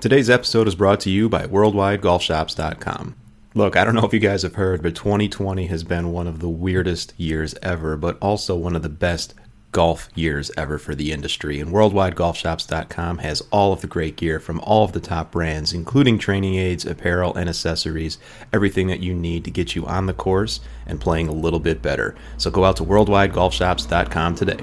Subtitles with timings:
[0.00, 3.16] Today's episode is brought to you by WorldwideGolfShops.com.
[3.54, 6.38] Look, I don't know if you guys have heard, but 2020 has been one of
[6.38, 9.34] the weirdest years ever, but also one of the best
[9.72, 11.58] golf years ever for the industry.
[11.58, 16.20] And WorldwideGolfShops.com has all of the great gear from all of the top brands, including
[16.20, 18.18] training aids, apparel, and accessories,
[18.52, 21.82] everything that you need to get you on the course and playing a little bit
[21.82, 22.14] better.
[22.36, 24.60] So go out to WorldwideGolfShops.com today.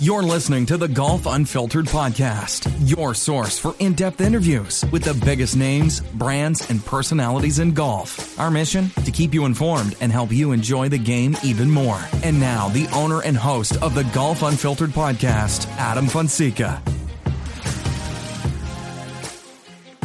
[0.00, 5.14] You're listening to the Golf Unfiltered podcast, your source for in depth interviews with the
[5.24, 8.38] biggest names, brands, and personalities in golf.
[8.38, 8.90] Our mission?
[9.04, 12.00] To keep you informed and help you enjoy the game even more.
[12.24, 16.82] And now, the owner and host of the Golf Unfiltered podcast, Adam Fonseca.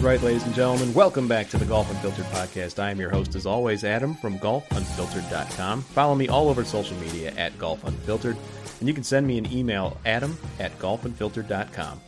[0.01, 2.79] Right, ladies and gentlemen, welcome back to the Golf Unfiltered podcast.
[2.79, 5.81] I am your host, as always, Adam from golfunfiltered.com.
[5.81, 8.37] Follow me all over social media at Golf Unfiltered.
[8.79, 11.99] And you can send me an email, adam at golfunfiltered.com.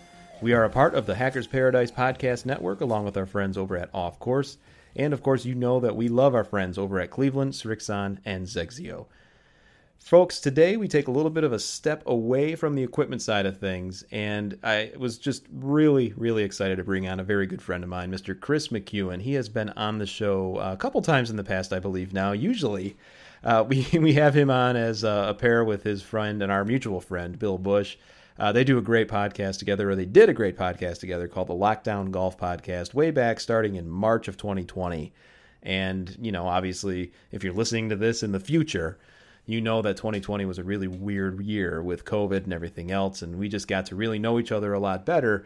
[0.42, 3.76] We are a part of the Hackers Paradise Podcast Network, along with our friends over
[3.76, 4.58] at Off Course.
[4.96, 8.48] And of course, you know that we love our friends over at Cleveland, Srixon, and
[8.48, 9.08] XXIO.
[10.02, 13.46] Folks, today we take a little bit of a step away from the equipment side
[13.46, 17.62] of things, and I was just really, really excited to bring on a very good
[17.62, 18.38] friend of mine, Mr.
[18.38, 19.22] Chris McKeown.
[19.22, 22.32] He has been on the show a couple times in the past, I believe now.
[22.34, 22.98] Usually,
[23.44, 26.66] uh, we we have him on as a, a, pair with his friend and our
[26.66, 27.96] mutual friend Bill Bush.
[28.40, 31.48] Uh, they do a great podcast together, or they did a great podcast together called
[31.48, 35.14] the Lockdown Golf Podcast, way back starting in March of 2020.
[35.64, 38.98] And you know, obviously, if you're listening to this in the future,
[39.52, 43.38] you know that 2020 was a really weird year with COVID and everything else, and
[43.38, 45.46] we just got to really know each other a lot better.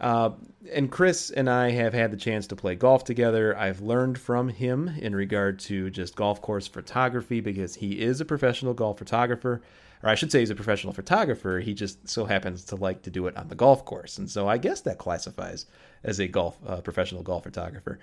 [0.00, 0.30] Uh,
[0.72, 3.56] and Chris and I have had the chance to play golf together.
[3.56, 8.24] I've learned from him in regard to just golf course photography because he is a
[8.24, 9.60] professional golf photographer.
[10.02, 11.58] Or I should say, he's a professional photographer.
[11.58, 14.18] He just so happens to like to do it on the golf course.
[14.18, 15.66] And so I guess that classifies
[16.04, 17.98] as a golf uh, professional golf photographer.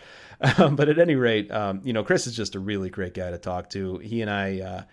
[0.58, 3.32] Um, but at any rate, um, you know, Chris is just a really great guy
[3.32, 4.00] to talk to.
[4.00, 4.60] He and I.
[4.60, 4.84] Uh,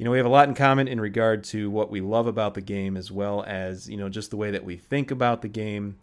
[0.00, 2.54] you know, we have a lot in common in regard to what we love about
[2.54, 5.48] the game, as well as you know, just the way that we think about the
[5.48, 5.98] game,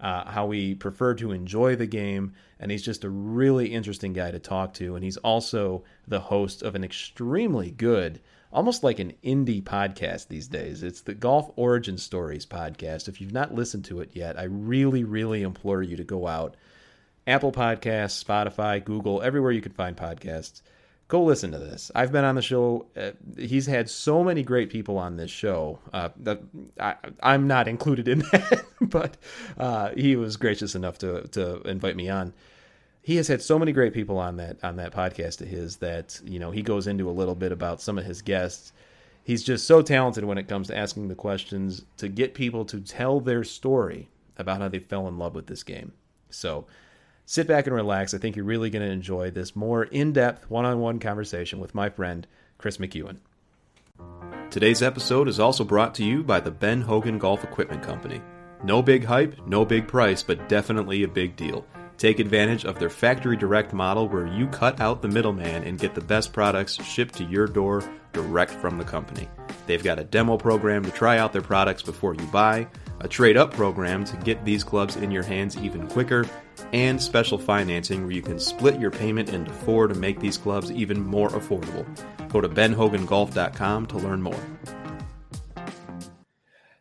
[0.00, 4.32] uh, how we prefer to enjoy the game, and he's just a really interesting guy
[4.32, 4.96] to talk to.
[4.96, 8.20] And he's also the host of an extremely good,
[8.52, 10.82] almost like an indie podcast these days.
[10.82, 13.06] It's the Golf Origin Stories podcast.
[13.06, 16.56] If you've not listened to it yet, I really, really implore you to go out.
[17.28, 20.62] Apple Podcasts, Spotify, Google, everywhere you can find podcasts
[21.08, 21.90] go listen to this.
[21.94, 22.86] I've been on the show.
[22.96, 25.78] Uh, he's had so many great people on this show.
[25.92, 26.40] Uh, that
[26.80, 29.16] I, am not included in that, but
[29.58, 32.32] uh, he was gracious enough to to invite me on.
[33.02, 36.20] He has had so many great people on that on that podcast of his that
[36.24, 38.72] you know he goes into a little bit about some of his guests.
[39.22, 42.80] He's just so talented when it comes to asking the questions to get people to
[42.80, 45.92] tell their story about how they fell in love with this game.
[46.30, 46.66] So
[47.26, 48.14] sit back and relax.
[48.14, 51.58] I think you're really going to enjoy this more in depth one on one conversation
[51.58, 52.26] with my friend,
[52.56, 53.18] Chris McKeown.
[54.50, 58.22] Today's episode is also brought to you by the Ben Hogan Golf Equipment Company.
[58.62, 61.66] No big hype, no big price, but definitely a big deal.
[61.98, 65.94] Take advantage of their factory direct model where you cut out the middleman and get
[65.94, 67.82] the best products shipped to your door
[68.12, 69.28] direct from the company.
[69.66, 72.68] They've got a demo program to try out their products before you buy,
[73.00, 76.28] a trade up program to get these clubs in your hands even quicker,
[76.72, 80.70] and special financing where you can split your payment into four to make these clubs
[80.72, 81.86] even more affordable.
[82.28, 84.40] Go to benhogangolf.com to learn more.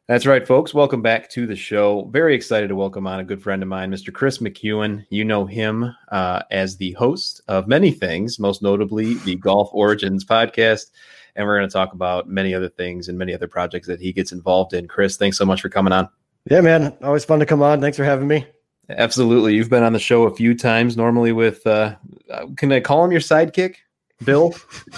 [0.07, 0.71] That's right, folks.
[0.71, 2.07] Welcome back to the show.
[2.11, 4.13] Very excited to welcome on a good friend of mine, Mr.
[4.13, 5.03] Chris McKeown.
[5.09, 10.23] You know him uh, as the host of many things, most notably the Golf Origins
[10.23, 10.91] podcast.
[11.35, 14.13] And we're going to talk about many other things and many other projects that he
[14.13, 14.87] gets involved in.
[14.87, 16.07] Chris, thanks so much for coming on.
[16.49, 16.95] Yeah, man.
[17.01, 17.81] Always fun to come on.
[17.81, 18.45] Thanks for having me.
[18.89, 19.55] Absolutely.
[19.55, 21.95] You've been on the show a few times, normally with, uh,
[22.31, 23.77] uh can I call him your sidekick?
[24.23, 24.53] Bill?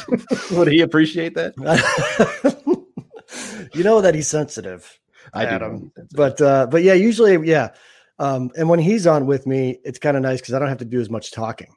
[0.51, 1.55] Would he appreciate that?
[3.73, 4.99] you know that he's sensitive.
[5.33, 5.91] I Adam.
[5.95, 6.15] Sensitive.
[6.15, 7.69] But uh, but yeah, usually yeah.
[8.19, 10.79] Um, and when he's on with me, it's kind of nice because I don't have
[10.79, 11.73] to do as much talking.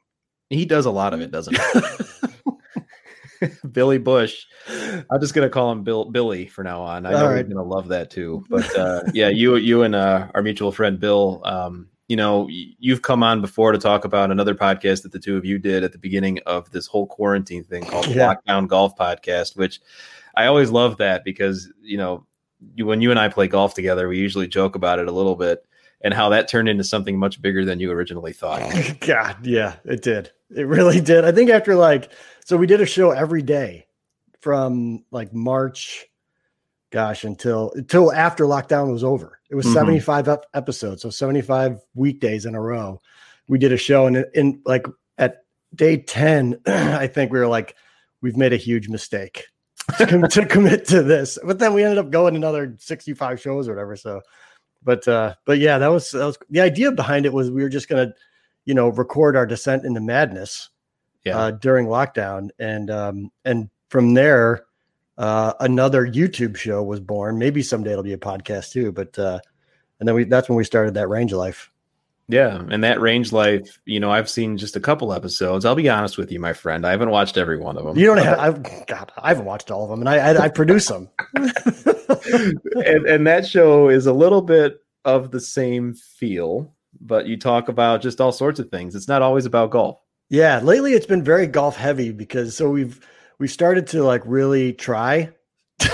[0.49, 1.63] He does a lot of it, doesn't he?
[3.71, 4.45] Billy Bush.
[4.67, 7.05] I'm just gonna call him Bill Billy for now on.
[7.05, 7.45] I know right.
[7.45, 8.45] he's gonna love that too.
[8.49, 13.01] But uh, yeah, you you and uh, our mutual friend Bill, um, you know, you've
[13.01, 15.93] come on before to talk about another podcast that the two of you did at
[15.93, 18.33] the beginning of this whole quarantine thing called yeah.
[18.35, 19.79] Lockdown Golf Podcast, which
[20.35, 22.25] I always love that because, you know,
[22.75, 25.37] you, when you and I play golf together, we usually joke about it a little
[25.37, 25.65] bit
[26.01, 28.61] and how that turned into something much bigger than you originally thought.
[28.99, 30.31] God, yeah, it did.
[30.55, 31.25] It really did.
[31.25, 32.11] I think after like,
[32.45, 33.87] so we did a show every day
[34.41, 36.05] from like March,
[36.91, 39.39] gosh, until until after lockdown was over.
[39.49, 39.75] It was mm-hmm.
[39.75, 42.99] 75 ep- episodes, so 75 weekdays in a row.
[43.47, 44.85] We did a show, and in like
[45.17, 45.43] at
[45.75, 47.75] day 10, I think we were like,
[48.21, 49.45] we've made a huge mistake
[49.97, 51.37] to, to commit to this.
[51.43, 53.95] But then we ended up going another 65 shows or whatever.
[53.95, 54.21] So,
[54.83, 57.69] but uh, but yeah, that was that was the idea behind it was we were
[57.69, 58.13] just gonna,
[58.65, 60.69] you know, record our descent into madness
[61.23, 61.37] yeah.
[61.37, 64.65] uh, during lockdown, and um, and from there,
[65.17, 67.37] uh, another YouTube show was born.
[67.37, 68.91] Maybe someday it'll be a podcast too.
[68.91, 69.39] But uh,
[69.99, 71.71] and then we that's when we started that range life.
[72.27, 75.65] Yeah, and that range life, you know, I've seen just a couple episodes.
[75.65, 76.87] I'll be honest with you, my friend.
[76.87, 77.97] I haven't watched every one of them.
[77.97, 78.39] You don't have.
[78.65, 81.09] I've, God, I haven't watched all of them, and I I, I produce them.
[81.35, 87.67] and, and that show is a little bit of the same feel, but you talk
[87.67, 88.95] about just all sorts of things.
[88.95, 89.99] It's not always about golf.
[90.29, 93.05] Yeah, lately it's been very golf heavy because so we've
[93.39, 95.31] we started to like really try.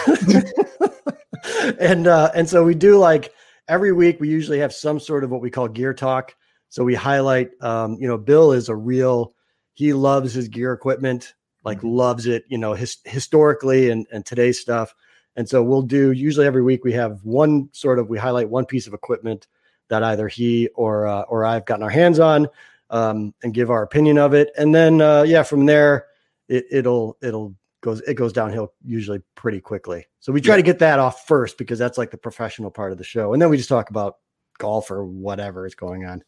[1.80, 3.34] and uh and so we do like
[3.68, 6.36] every week we usually have some sort of what we call gear talk.
[6.70, 9.34] So we highlight um you know Bill is a real
[9.74, 11.34] he loves his gear equipment,
[11.64, 11.90] like mm-hmm.
[11.90, 14.94] loves it, you know, his, historically and and today's stuff.
[15.36, 18.66] And so we'll do usually every week we have one sort of we highlight one
[18.66, 19.48] piece of equipment
[19.90, 22.48] that either he or uh, or I've gotten our hands on
[22.90, 24.52] um, and give our opinion of it.
[24.58, 26.08] And then uh, yeah, from there
[26.48, 30.06] it, it'll it'll goes it goes downhill usually pretty quickly.
[30.20, 30.58] So we try yeah.
[30.58, 33.42] to get that off first because that's like the professional part of the show, and
[33.42, 34.18] then we just talk about
[34.58, 36.24] golf or whatever is going on.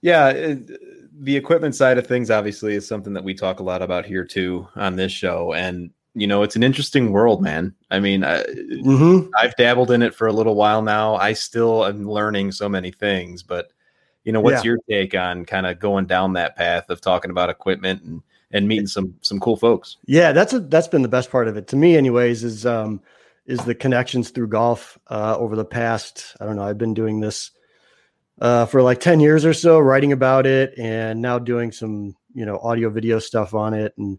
[0.00, 0.70] Yeah, it,
[1.20, 4.24] the equipment side of things obviously is something that we talk a lot about here
[4.24, 7.74] too on this show, and you know it's an interesting world, man.
[7.90, 9.28] I mean, I, mm-hmm.
[9.38, 11.16] I've dabbled in it for a little while now.
[11.16, 13.72] I still am learning so many things, but
[14.24, 14.72] you know, what's yeah.
[14.72, 18.22] your take on kind of going down that path of talking about equipment and
[18.52, 19.96] and meeting some some cool folks.
[20.04, 22.44] Yeah, that's a, that's been the best part of it to me, anyways.
[22.44, 23.00] Is um
[23.46, 26.36] is the connections through golf uh, over the past.
[26.40, 26.62] I don't know.
[26.62, 27.50] I've been doing this
[28.40, 32.44] uh, for like ten years or so, writing about it, and now doing some you
[32.44, 34.18] know audio video stuff on it, and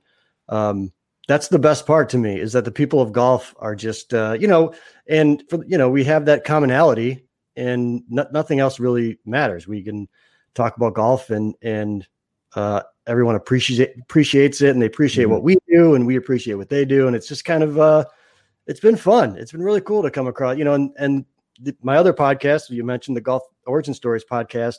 [0.50, 0.92] um,
[1.27, 4.35] that's the best part to me is that the people of golf are just uh,
[4.39, 4.73] you know,
[5.07, 7.25] and for you know we have that commonality,
[7.55, 9.67] and nothing else really matters.
[9.67, 10.07] We can
[10.53, 12.07] talk about golf and and
[12.55, 15.33] uh, everyone appreciates appreciates it and they appreciate mm-hmm.
[15.33, 18.05] what we do and we appreciate what they do and it's just kind of uh
[18.67, 21.25] it's been fun it's been really cool to come across you know and and
[21.59, 24.77] the, my other podcast you mentioned the golf origin stories podcast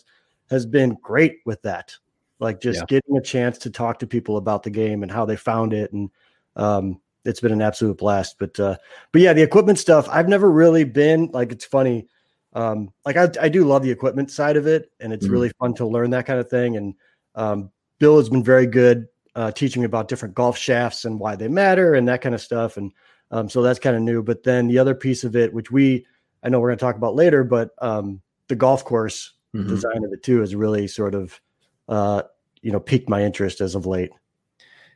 [0.51, 1.95] has been great with that
[2.39, 2.87] like just yeah.
[2.87, 5.93] getting a chance to talk to people about the game and how they found it
[5.93, 6.11] and
[6.57, 8.77] um it's been an absolute blast but uh
[9.13, 12.07] but yeah the equipment stuff i've never really been like it's funny
[12.53, 15.33] um like i, I do love the equipment side of it and it's mm-hmm.
[15.33, 16.95] really fun to learn that kind of thing and
[17.35, 21.49] um Bill has been very good uh, teaching about different golf shafts and why they
[21.49, 22.77] matter and that kind of stuff.
[22.77, 22.93] And
[23.31, 24.23] um, so that's kind of new.
[24.23, 26.07] But then the other piece of it, which we,
[26.43, 29.69] I know we're going to talk about later, but um, the golf course mm-hmm.
[29.69, 31.41] design of it too has really sort of,
[31.89, 32.23] uh,
[32.63, 34.11] you know, piqued my interest as of late.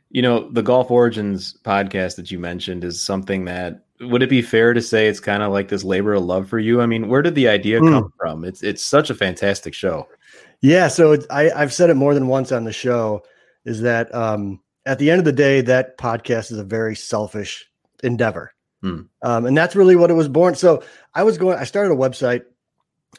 [0.09, 4.41] You know, the Golf Origins podcast that you mentioned is something that would it be
[4.41, 6.81] fair to say it's kind of like this labor of love for you?
[6.81, 7.91] I mean, where did the idea mm.
[7.91, 8.45] come from?
[8.45, 10.07] It's it's such a fantastic show.
[10.61, 13.23] Yeah, so I, I've said it more than once on the show
[13.65, 17.69] is that um, at the end of the day, that podcast is a very selfish
[18.03, 18.53] endeavor.
[18.81, 19.01] Hmm.
[19.21, 20.55] Um, and that's really what it was born.
[20.55, 22.43] So I was going, I started a website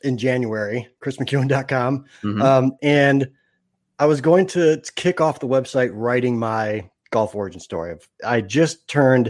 [0.03, 2.05] in January, chrismckeown.com.
[2.23, 2.43] Mm-hmm.
[2.43, 3.31] Um, and
[4.01, 7.97] I was going to kick off the website writing my golf origin story.
[8.25, 9.29] I just turned,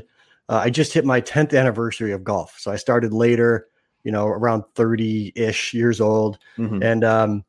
[0.48, 2.54] uh, I just hit my 10th anniversary of golf.
[2.58, 3.66] So I started later,
[4.04, 6.38] you know, around 30 ish years old.
[6.56, 6.82] Mm-hmm.
[6.84, 7.44] And, um,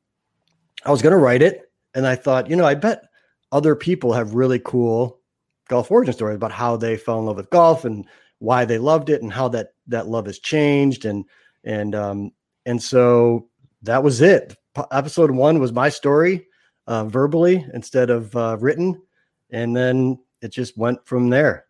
[0.83, 3.03] I was going to write it, and I thought, you know, I bet
[3.51, 5.19] other people have really cool
[5.67, 8.05] golf origin stories about how they fell in love with golf and
[8.39, 11.23] why they loved it and how that that love has changed and
[11.63, 12.31] and um
[12.65, 13.47] and so
[13.83, 14.57] that was it.
[14.75, 16.47] P- episode one was my story,
[16.91, 19.01] uh, verbally instead of uh, written,
[19.49, 21.65] and then it just went from there.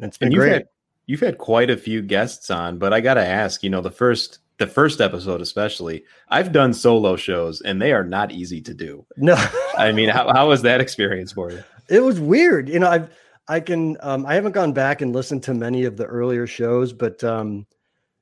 [0.00, 0.52] It's been great.
[0.52, 0.68] Had,
[1.04, 3.90] you've had quite a few guests on, but I got to ask, you know, the
[3.90, 8.72] first the first episode especially i've done solo shows and they are not easy to
[8.72, 9.34] do no
[9.76, 13.10] i mean how, how was that experience for you it was weird you know i've
[13.48, 16.92] i can um, i haven't gone back and listened to many of the earlier shows
[16.92, 17.66] but um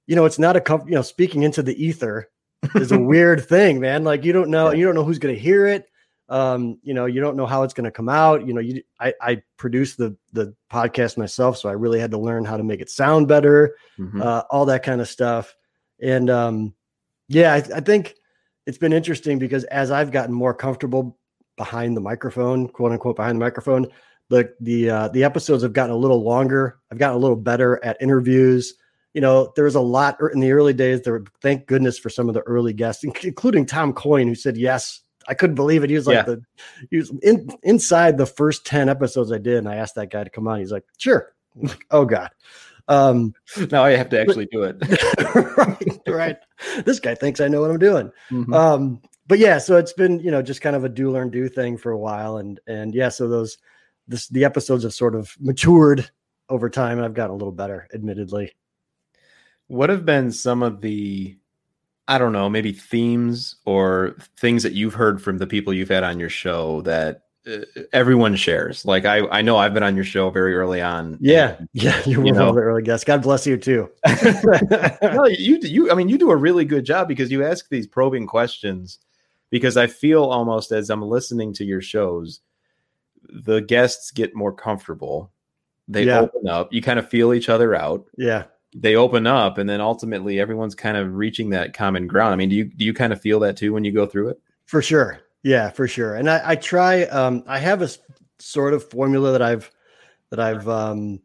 [0.06, 2.30] you know it's not a com- you know speaking into the ether
[2.74, 4.04] is a weird thing, man.
[4.04, 5.88] Like you don't know, you don't know who's going to hear it.
[6.28, 8.46] Um, you know, you don't know how it's going to come out.
[8.46, 12.18] You know, you I, I produced the the podcast myself, so I really had to
[12.18, 14.22] learn how to make it sound better, mm-hmm.
[14.22, 15.54] uh, all that kind of stuff.
[16.00, 16.74] And um,
[17.28, 18.14] yeah, I, I think
[18.66, 21.18] it's been interesting because as I've gotten more comfortable
[21.56, 23.86] behind the microphone, quote unquote, behind the microphone,
[24.28, 26.78] the the uh, the episodes have gotten a little longer.
[26.90, 28.74] I've gotten a little better at interviews.
[29.14, 31.02] You know, there was a lot in the early days.
[31.02, 35.01] There, thank goodness for some of the early guests, including Tom Coyne, who said yes.
[35.28, 35.90] I couldn't believe it.
[35.90, 36.22] He was like yeah.
[36.22, 36.42] the
[36.90, 40.24] he was in inside the first ten episodes I did, and I asked that guy
[40.24, 40.58] to come on.
[40.58, 41.34] He's like, sure.
[41.54, 42.30] Like, oh God.
[42.88, 43.34] Um,
[43.70, 45.56] now I have to actually but, do it.
[45.56, 46.36] right, right.
[46.84, 48.10] This guy thinks I know what I'm doing.
[48.30, 48.52] Mm-hmm.
[48.52, 51.48] Um, but yeah, so it's been you know just kind of a do learn do
[51.48, 53.58] thing for a while, and and yeah, so those
[54.08, 56.10] this the episodes have sort of matured
[56.48, 58.52] over time, and I've gotten a little better, admittedly.
[59.68, 61.38] What have been some of the
[62.12, 66.04] I don't know, maybe themes or things that you've heard from the people you've had
[66.04, 67.60] on your show that uh,
[67.94, 68.84] everyone shares.
[68.84, 71.16] Like I, I know I've been on your show very early on.
[71.22, 73.04] Yeah, and, yeah, you were one of the early guests.
[73.04, 73.88] God bless you too.
[75.02, 75.90] no, you, you.
[75.90, 78.98] I mean, you do a really good job because you ask these probing questions.
[79.48, 82.40] Because I feel almost as I'm listening to your shows,
[83.22, 85.32] the guests get more comfortable.
[85.88, 86.20] They yeah.
[86.20, 86.74] open up.
[86.74, 88.04] You kind of feel each other out.
[88.18, 88.44] Yeah.
[88.74, 92.32] They open up, and then ultimately everyone's kind of reaching that common ground.
[92.32, 94.28] I mean, do you do you kind of feel that too when you go through
[94.28, 94.40] it?
[94.64, 95.20] For sure.
[95.42, 96.14] Yeah, for sure.
[96.14, 97.02] And I, I try.
[97.04, 97.90] Um, I have a
[98.38, 99.70] sort of formula that I've
[100.30, 101.20] that I've um,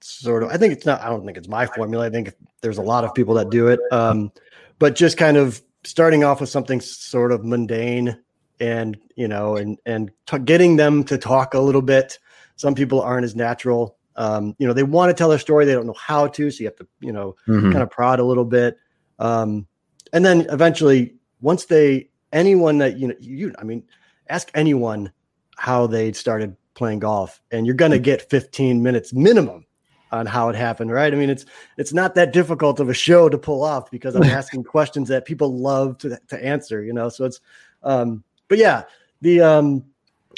[0.00, 0.50] sort of.
[0.50, 1.00] I think it's not.
[1.00, 2.06] I don't think it's my formula.
[2.06, 3.80] I think there's a lot of people that do it.
[3.90, 4.30] Um,
[4.78, 8.18] but just kind of starting off with something sort of mundane,
[8.60, 12.18] and you know, and and t- getting them to talk a little bit.
[12.56, 13.96] Some people aren't as natural.
[14.16, 16.60] Um, you know, they want to tell their story, they don't know how to, so
[16.60, 17.72] you have to, you know, mm-hmm.
[17.72, 18.78] kind of prod a little bit.
[19.18, 19.66] Um,
[20.12, 23.82] and then eventually, once they anyone that you know you i mean
[24.28, 25.12] ask anyone
[25.56, 29.66] how they started playing golf and you're going to get 15 minutes minimum
[30.10, 31.44] on how it happened right i mean it's
[31.76, 35.24] it's not that difficult of a show to pull off because i'm asking questions that
[35.24, 37.40] people love to, to answer you know so it's
[37.82, 38.84] um but yeah
[39.20, 39.84] the um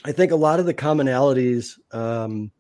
[0.04, 2.50] i think a lot of the commonalities um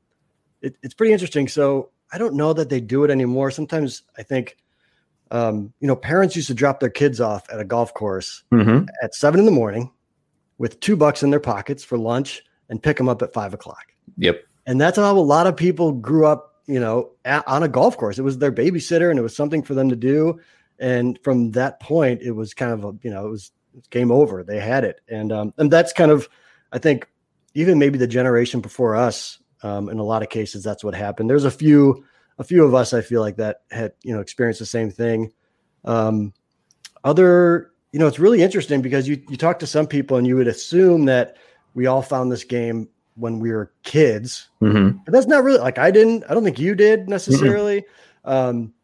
[0.64, 4.22] it, it's pretty interesting so i don't know that they do it anymore sometimes i
[4.22, 4.56] think
[5.30, 8.84] um, you know, parents used to drop their kids off at a golf course mm-hmm.
[9.02, 9.90] at seven in the morning
[10.58, 13.92] with two bucks in their pockets for lunch and pick them up at five o'clock.
[14.18, 14.44] Yep.
[14.66, 17.96] And that's how a lot of people grew up, you know, at, on a golf
[17.96, 18.18] course.
[18.18, 20.38] It was their babysitter and it was something for them to do.
[20.78, 23.50] And from that point, it was kind of a, you know, it was
[23.90, 24.44] game over.
[24.44, 25.00] They had it.
[25.08, 26.28] And, um, and that's kind of,
[26.72, 27.08] I think,
[27.54, 31.28] even maybe the generation before us, um, in a lot of cases, that's what happened.
[31.28, 32.04] There's a few
[32.38, 35.32] a few of us I feel like that had you know experienced the same thing.
[35.84, 36.32] Um,
[37.02, 40.36] other, you know, it's really interesting because you you talk to some people and you
[40.36, 41.36] would assume that
[41.72, 44.98] we all found this game when we were kids, mm-hmm.
[45.04, 46.24] but that's not really like I didn't.
[46.28, 47.82] I don't think you did necessarily.
[48.26, 48.30] Mm-hmm.
[48.30, 48.74] Um,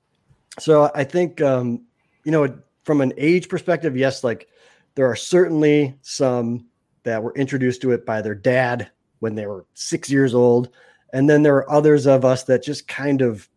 [0.59, 1.85] so I think um,
[2.25, 4.49] you know from an age perspective, yes, like
[4.95, 6.67] there are certainly some
[7.03, 10.69] that were introduced to it by their dad when they were six years old.
[11.13, 13.49] And then there are others of us that just kind of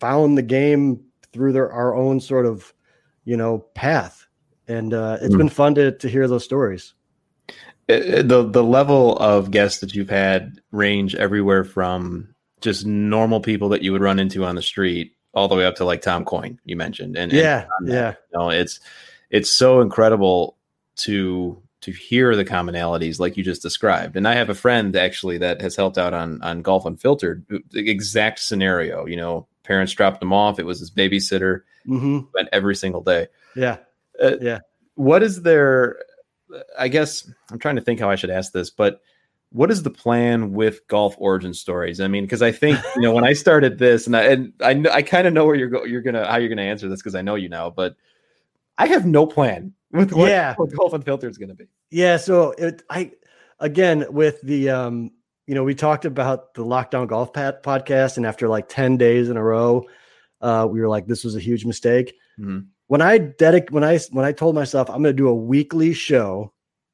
[0.00, 2.72] found the game through their our own sort of
[3.24, 4.26] you know path.
[4.68, 5.38] And uh, it's mm.
[5.38, 6.94] been fun to to hear those stories.
[7.86, 13.82] The the level of guests that you've had range everywhere from just normal people that
[13.82, 16.58] you would run into on the street all the way up to like Tom Coyne
[16.64, 17.16] you mentioned.
[17.16, 18.14] And yeah and yeah.
[18.32, 18.80] you know, it's
[19.30, 20.56] it's so incredible
[20.96, 24.16] to to hear the commonalities like you just described.
[24.16, 27.88] And I have a friend actually that has helped out on on Golf Unfiltered, the
[27.90, 29.06] exact scenario.
[29.06, 30.58] You know, parents dropped him off.
[30.58, 31.62] It was his babysitter.
[31.86, 32.20] Mm-hmm.
[32.34, 33.28] Went every single day.
[33.54, 33.78] Yeah,
[34.22, 34.60] uh, yeah.
[34.94, 35.98] What is their?
[36.78, 39.00] I guess I'm trying to think how I should ask this, but
[39.50, 42.00] what is the plan with golf origin stories?
[42.00, 44.96] I mean, because I think you know when I started this, and I and I,
[44.96, 47.14] I kind of know where you're go, you're gonna how you're gonna answer this because
[47.14, 47.96] I know you now, but
[48.78, 50.54] I have no plan with what, yeah.
[50.54, 51.66] what golf unfiltered is going to be.
[51.90, 52.16] Yeah.
[52.16, 53.12] So it, I,
[53.60, 55.10] again, with the, um,
[55.46, 59.28] you know, we talked about the lockdown golf pat podcast, and after like 10 days
[59.28, 59.86] in a row,
[60.40, 62.14] uh, we were like, this was a huge mistake.
[62.38, 62.60] Mm-hmm.
[62.88, 65.92] When I dedic when I when I told myself I'm going to do a weekly
[65.92, 66.52] show,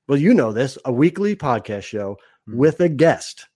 [0.08, 2.16] well, you know this, a weekly podcast show
[2.48, 2.56] mm-hmm.
[2.56, 3.46] with a guest.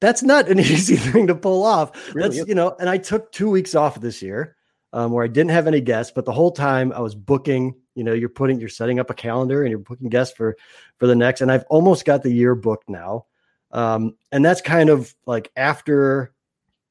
[0.00, 2.14] That's not an easy thing to pull off.
[2.14, 2.36] Really?
[2.36, 4.56] That's you know, and I took two weeks off this year
[4.92, 7.74] um, where I didn't have any guests, but the whole time I was booking.
[7.98, 10.56] You know, you're putting, you're setting up a calendar and you're booking guests for
[10.98, 11.40] for the next.
[11.40, 13.26] And I've almost got the year booked now,
[13.72, 16.32] um, and that's kind of like after,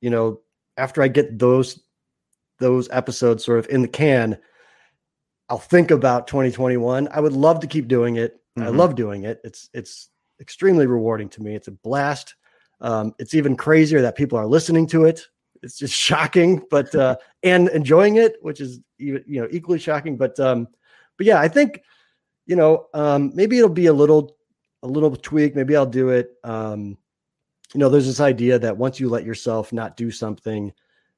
[0.02, 0.42] you know,
[0.76, 1.80] after I get those
[2.60, 4.38] those episodes sort of in the can.
[5.50, 7.08] I'll think about 2021.
[7.10, 8.42] I would love to keep doing it.
[8.58, 8.68] Mm-hmm.
[8.68, 9.40] I love doing it.
[9.44, 10.10] It's it's
[10.40, 11.56] extremely rewarding to me.
[11.56, 12.36] It's a blast.
[12.82, 15.28] Um, it's even crazier that people are listening to it.
[15.64, 20.18] It's just shocking, but uh, and enjoying it, which is even you know equally shocking.
[20.18, 20.68] But um,
[21.18, 21.82] but yeah, I think
[22.46, 24.38] you know um, maybe it'll be a little
[24.84, 25.56] a little tweak.
[25.56, 26.32] Maybe I'll do it.
[26.44, 26.98] Um,
[27.74, 30.72] you know, there's this idea that once you let yourself not do something,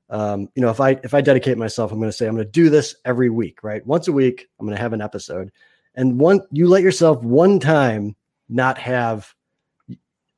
[0.09, 2.45] um, you know, if I if I dedicate myself, I'm going to say I'm going
[2.45, 3.85] to do this every week, right?
[3.85, 5.51] Once a week, I'm going to have an episode,
[5.95, 8.15] and one you let yourself one time
[8.49, 9.33] not have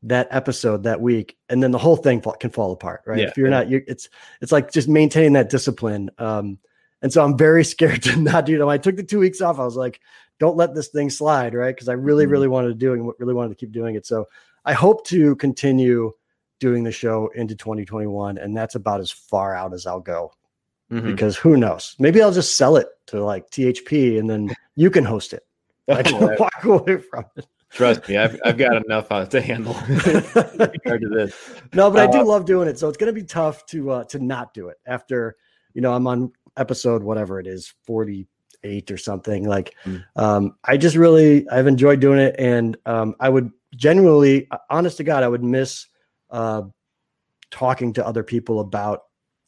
[0.03, 3.37] that episode that week and then the whole thing can fall apart right yeah, if
[3.37, 3.57] you're yeah.
[3.57, 4.09] not you it's
[4.41, 6.57] it's like just maintaining that discipline um
[7.01, 9.59] and so i'm very scared to not do it i took the two weeks off
[9.59, 9.99] i was like
[10.39, 12.31] don't let this thing slide right because i really mm-hmm.
[12.31, 14.25] really wanted to do it and really wanted to keep doing it so
[14.65, 16.11] i hope to continue
[16.59, 20.31] doing the show into 2021 and that's about as far out as i'll go
[20.91, 21.07] mm-hmm.
[21.07, 25.03] because who knows maybe i'll just sell it to like thp and then you can
[25.03, 25.43] host it
[25.91, 29.73] I can walk away from it Trust me, I've, I've got enough uh, to handle
[29.87, 31.33] to this.
[31.73, 32.77] No, but I do uh, love doing it.
[32.77, 35.37] So it's going to be tough to uh, to not do it after
[35.73, 38.27] you know I'm on episode whatever it is forty
[38.63, 39.47] eight or something.
[39.47, 40.03] Like mm.
[40.15, 44.97] um, I just really I've enjoyed doing it, and um, I would genuinely, uh, honest
[44.97, 45.87] to God, I would miss
[46.29, 46.63] uh,
[47.49, 49.03] talking to other people about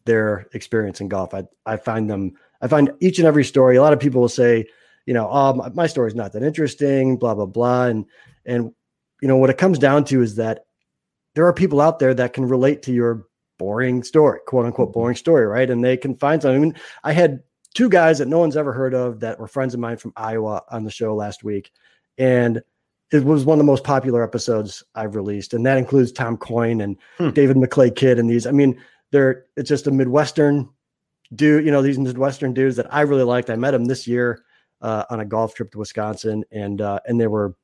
[0.06, 1.34] their experience in golf.
[1.34, 3.76] I I find them I find each and every story.
[3.76, 4.66] A lot of people will say
[5.06, 7.86] you know, oh, my, my story's not that interesting, blah, blah, blah.
[7.86, 8.06] And,
[8.46, 8.72] and,
[9.22, 10.66] you know, what it comes down to is that
[11.36, 13.26] there are people out there that can relate to your
[13.58, 15.70] boring story, quote unquote, boring story, right?
[15.70, 16.62] And they can find something.
[16.62, 17.44] I mean, I had
[17.74, 20.64] two guys that no one's ever heard of that were friends of mine from Iowa
[20.70, 21.72] on the show last week.
[22.18, 22.62] And
[23.12, 25.54] it was one of the most popular episodes I've released.
[25.54, 27.30] And that includes Tom Coyne and hmm.
[27.30, 28.48] David McLay Kidd and these.
[28.48, 28.80] I mean,
[29.12, 30.70] they're it's just a Midwestern
[31.36, 33.50] dude, you know, these Midwestern dudes that I really liked.
[33.50, 34.44] I met them this year
[34.82, 37.56] uh, on a golf trip to Wisconsin, and uh, and they were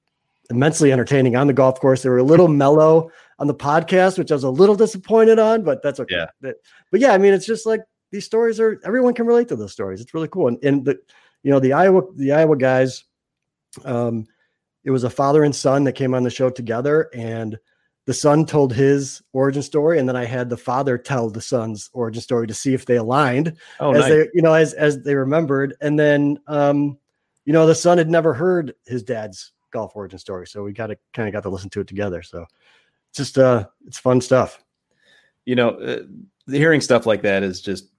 [0.50, 2.01] immensely entertaining on the golf course.
[2.01, 5.63] They were a little mellow on the podcast, which I was a little disappointed on,
[5.63, 6.15] but that's okay.
[6.15, 6.28] Yeah.
[6.41, 6.56] But,
[6.91, 9.71] but yeah, I mean, it's just like these stories are everyone can relate to those
[9.71, 10.02] stories.
[10.02, 10.99] It's really cool, and and the
[11.43, 13.06] you know the Iowa the Iowa guys,
[13.86, 14.25] um,
[14.84, 17.58] it was a father and son that came on the show together, and
[18.06, 21.89] the son told his origin story, and then I had the father tell the son's
[21.93, 24.10] origin story to see if they aligned oh, as nice.
[24.10, 26.97] they you know as as they remembered, and then um
[27.49, 30.88] you know, the son had never heard his dad's golf origin story, so we got
[30.88, 32.21] to kind of got to listen to it together.
[32.21, 32.45] So
[33.15, 34.63] just uh, it's fun stuff.
[35.45, 36.00] You know, uh,
[36.48, 37.89] hearing stuff like that is just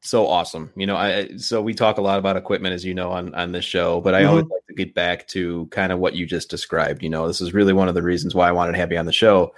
[0.00, 0.72] so awesome.
[0.76, 3.52] You know, I so we talk a lot about equipment as you know on on
[3.52, 4.28] this show, but I mm-hmm.
[4.30, 7.02] always like to get back to kind of what you just described.
[7.02, 8.98] You know, this is really one of the reasons why I wanted to have you
[8.98, 9.54] on the show.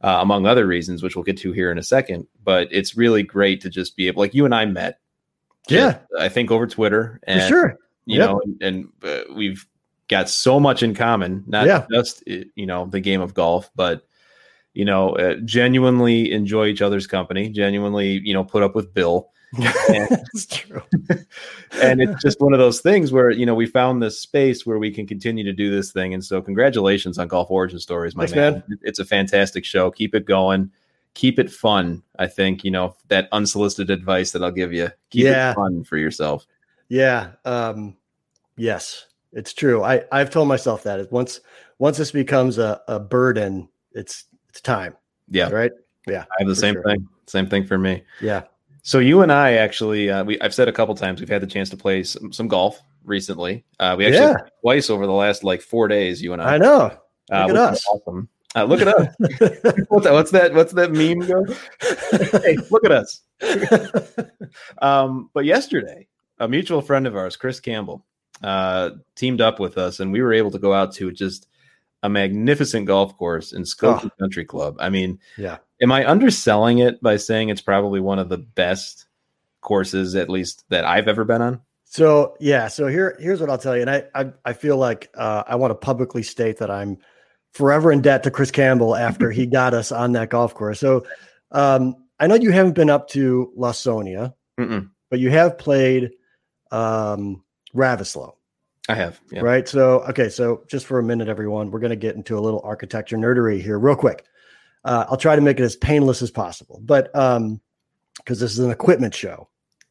[0.00, 3.24] Uh, among other reasons, which we'll get to here in a second, but it's really
[3.24, 5.00] great to just be able, like you and I met,
[5.68, 8.30] yeah, I think over Twitter, and For sure you yep.
[8.30, 9.66] know, and, and uh, we've
[10.08, 11.84] got so much in common, not yeah.
[11.92, 14.07] just, you know, the game of golf, but,
[14.78, 19.28] you know, uh, genuinely enjoy each other's company, genuinely, you know, put up with Bill.
[19.58, 20.80] That's true.
[21.82, 24.78] and it's just one of those things where, you know, we found this space where
[24.78, 26.14] we can continue to do this thing.
[26.14, 28.52] And so congratulations on Golf Origin Stories, my Thanks, man.
[28.68, 28.78] man.
[28.82, 29.90] It's a fantastic show.
[29.90, 30.70] Keep it going.
[31.14, 32.04] Keep it fun.
[32.16, 34.90] I think, you know, that unsolicited advice that I'll give you.
[35.10, 35.50] Keep yeah.
[35.50, 36.46] it fun for yourself.
[36.88, 37.32] Yeah.
[37.44, 37.96] Um,
[38.56, 39.82] yes, it's true.
[39.82, 41.40] I, I've told myself that once,
[41.80, 44.96] once this becomes a, a burden, it's, it's time.
[45.28, 45.50] Yeah.
[45.50, 45.72] Right.
[46.06, 46.24] Yeah.
[46.30, 46.82] I have the same sure.
[46.82, 47.08] thing.
[47.26, 48.02] Same thing for me.
[48.20, 48.44] Yeah.
[48.82, 51.46] So you and I actually, uh, we I've said a couple times we've had the
[51.46, 53.64] chance to play some, some golf recently.
[53.78, 54.36] Uh, we actually yeah.
[54.62, 56.22] twice over the last like four days.
[56.22, 56.54] You and I.
[56.54, 56.98] I know.
[57.30, 57.86] Uh, look at us.
[57.86, 58.28] Awesome.
[58.56, 59.14] Uh, look at us.
[59.88, 60.12] what's that?
[60.12, 60.54] What's that?
[60.54, 61.44] What's that meme go?
[62.42, 63.20] hey, look at us.
[64.78, 66.06] um, but yesterday,
[66.38, 68.04] a mutual friend of ours, Chris Campbell,
[68.42, 71.46] uh, teamed up with us, and we were able to go out to just
[72.02, 74.10] a magnificent golf course in Skokie oh.
[74.20, 74.76] Country Club.
[74.78, 75.58] I mean, yeah.
[75.80, 79.06] Am I underselling it by saying it's probably one of the best
[79.60, 81.60] courses, at least that I've ever been on?
[81.84, 85.10] So yeah, so here here's what I'll tell you, and I I, I feel like
[85.14, 86.98] uh, I want to publicly state that I'm
[87.52, 90.80] forever in debt to Chris Campbell after he got us on that golf course.
[90.80, 91.06] So
[91.52, 94.34] um, I know you haven't been up to Lawsonia,
[95.10, 96.10] but you have played
[96.70, 97.42] um,
[97.74, 98.34] Ravisloe.
[98.88, 99.20] I have.
[99.30, 99.40] Yeah.
[99.40, 99.68] Right.
[99.68, 100.28] So, okay.
[100.28, 103.60] So, just for a minute, everyone, we're going to get into a little architecture nerdery
[103.60, 104.24] here, real quick.
[104.84, 107.60] Uh, I'll try to make it as painless as possible, but um,
[108.16, 109.48] because this is an equipment show.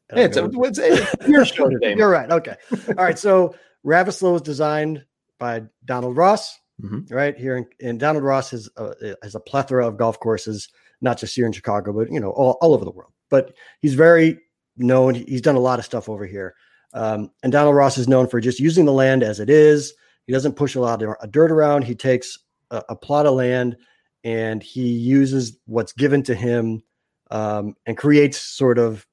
[0.10, 1.96] Hey, it's, a, it's, it's your show today.
[1.96, 2.30] You're right.
[2.30, 2.56] Okay.
[2.90, 3.20] All right.
[3.20, 3.56] So,
[3.86, 5.06] Ravisloe was designed
[5.38, 7.14] by Donald Ross, mm-hmm.
[7.14, 10.70] right here, in, and Donald Ross has a, has a plethora of golf courses,
[11.02, 13.12] not just here in Chicago, but you know, all, all over the world.
[13.30, 14.40] But he's very
[14.76, 15.14] known.
[15.14, 16.56] He's done a lot of stuff over here.
[16.98, 19.94] Um, and Donald Ross is known for just using the land as it is.
[20.26, 21.84] He doesn't push a lot of dirt around.
[21.84, 22.40] He takes
[22.72, 23.78] a, a plot of land
[24.24, 26.82] and he uses what's given to him
[27.30, 29.06] um, and creates sort of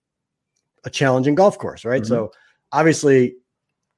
[0.85, 2.03] a challenging golf course, right?
[2.03, 2.09] Mm-hmm.
[2.09, 2.33] So
[2.73, 3.37] obviously,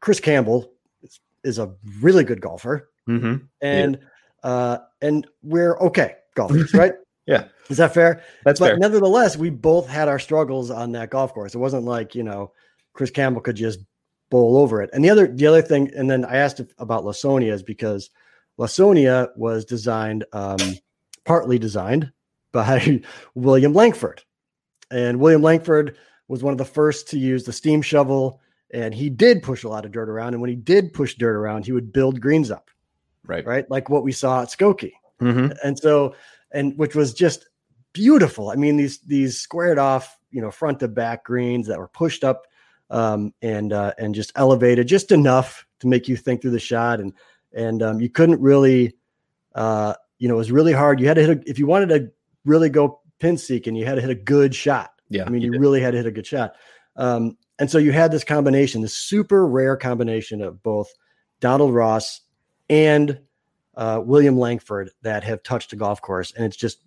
[0.00, 0.72] Chris Campbell
[1.02, 3.44] is, is a really good golfer, mm-hmm.
[3.60, 3.98] and
[4.44, 4.50] yeah.
[4.50, 6.94] uh, and we're okay golfers, right?
[7.26, 8.22] yeah, is that fair?
[8.44, 8.78] That's but fair.
[8.78, 11.54] Nevertheless, we both had our struggles on that golf course.
[11.54, 12.52] It wasn't like you know
[12.96, 13.80] Chris Campbell could just
[14.30, 14.90] bowl over it.
[14.92, 18.10] And the other the other thing, and then I asked about Lawsonia is because
[18.58, 20.58] Lawsonia was designed, um,
[21.24, 22.10] partly designed
[22.52, 23.02] by
[23.34, 24.22] William Langford,
[24.90, 25.96] and William Langford
[26.28, 28.40] was one of the first to use the steam shovel,
[28.72, 30.34] and he did push a lot of dirt around.
[30.34, 32.70] And when he did push dirt around, he would build greens up,
[33.24, 34.94] right, right, like what we saw at Skokie.
[35.20, 35.52] Mm-hmm.
[35.62, 36.14] And so,
[36.50, 37.46] and which was just
[37.92, 38.50] beautiful.
[38.50, 42.24] I mean, these these squared off, you know, front to back greens that were pushed
[42.24, 42.46] up
[42.90, 47.00] um, and uh, and just elevated just enough to make you think through the shot,
[47.00, 47.12] and
[47.52, 48.94] and um, you couldn't really,
[49.54, 51.00] uh, you know, it was really hard.
[51.00, 52.10] You had to hit a, if you wanted to
[52.44, 54.92] really go pin seeking, you had to hit a good shot.
[55.08, 56.54] Yeah, I mean, you, you really had to hit a good shot.
[56.96, 60.92] Um, and so you had this combination, this super rare combination of both
[61.40, 62.20] Donald Ross
[62.68, 63.20] and
[63.76, 66.80] uh, William Langford that have touched a golf course, and it's just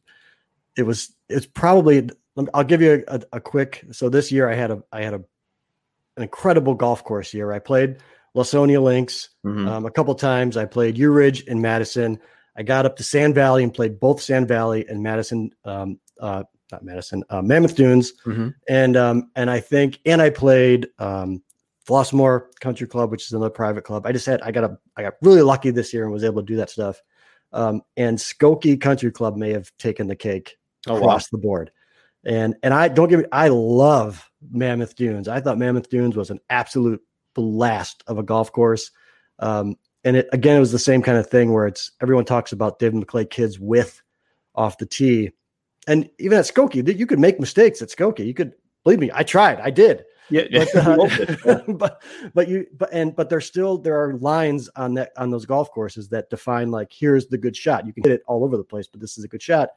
[0.77, 2.09] it was it's probably
[2.53, 3.85] I'll give you a, a, a quick.
[3.91, 5.23] So this year I had a I had a
[6.19, 7.51] an incredible golf course year.
[7.51, 7.97] I played
[8.35, 9.67] Lawsonia Links mm-hmm.
[9.67, 10.57] um, a couple times.
[10.57, 12.19] I played U Ridge and Madison.
[12.57, 16.43] I got up to Sand Valley and played both Sand Valley and Madison, um, uh,
[16.71, 18.49] not Madison, uh, Mammoth Dunes, mm-hmm.
[18.67, 21.41] and um, and I think and I played um,
[21.87, 24.05] Flossmoor Country Club, which is another private club.
[24.05, 26.41] I just had I got a I got really lucky this year and was able
[26.41, 27.01] to do that stuff.
[27.53, 31.29] Um, and Skokie Country Club may have taken the cake oh, across wow.
[31.31, 31.71] the board.
[32.25, 35.27] And and I don't give me I love Mammoth Dunes.
[35.27, 37.01] I thought Mammoth Dunes was an absolute
[37.35, 38.91] blast of a golf course.
[39.39, 42.51] Um, and it again it was the same kind of thing where it's everyone talks
[42.51, 44.01] about David McLay Kidd's with
[44.55, 45.31] off the tee.
[45.87, 48.25] And even at Skokie, you could make mistakes at Skokie.
[48.25, 50.03] You could believe me, I tried, I did.
[50.29, 50.75] Yeah, but,
[51.47, 52.01] uh, but
[52.33, 55.71] but you but and but there's still there are lines on that on those golf
[55.71, 57.85] courses that define like here's the good shot.
[57.85, 59.69] You can hit it all over the place, but this is a good shot.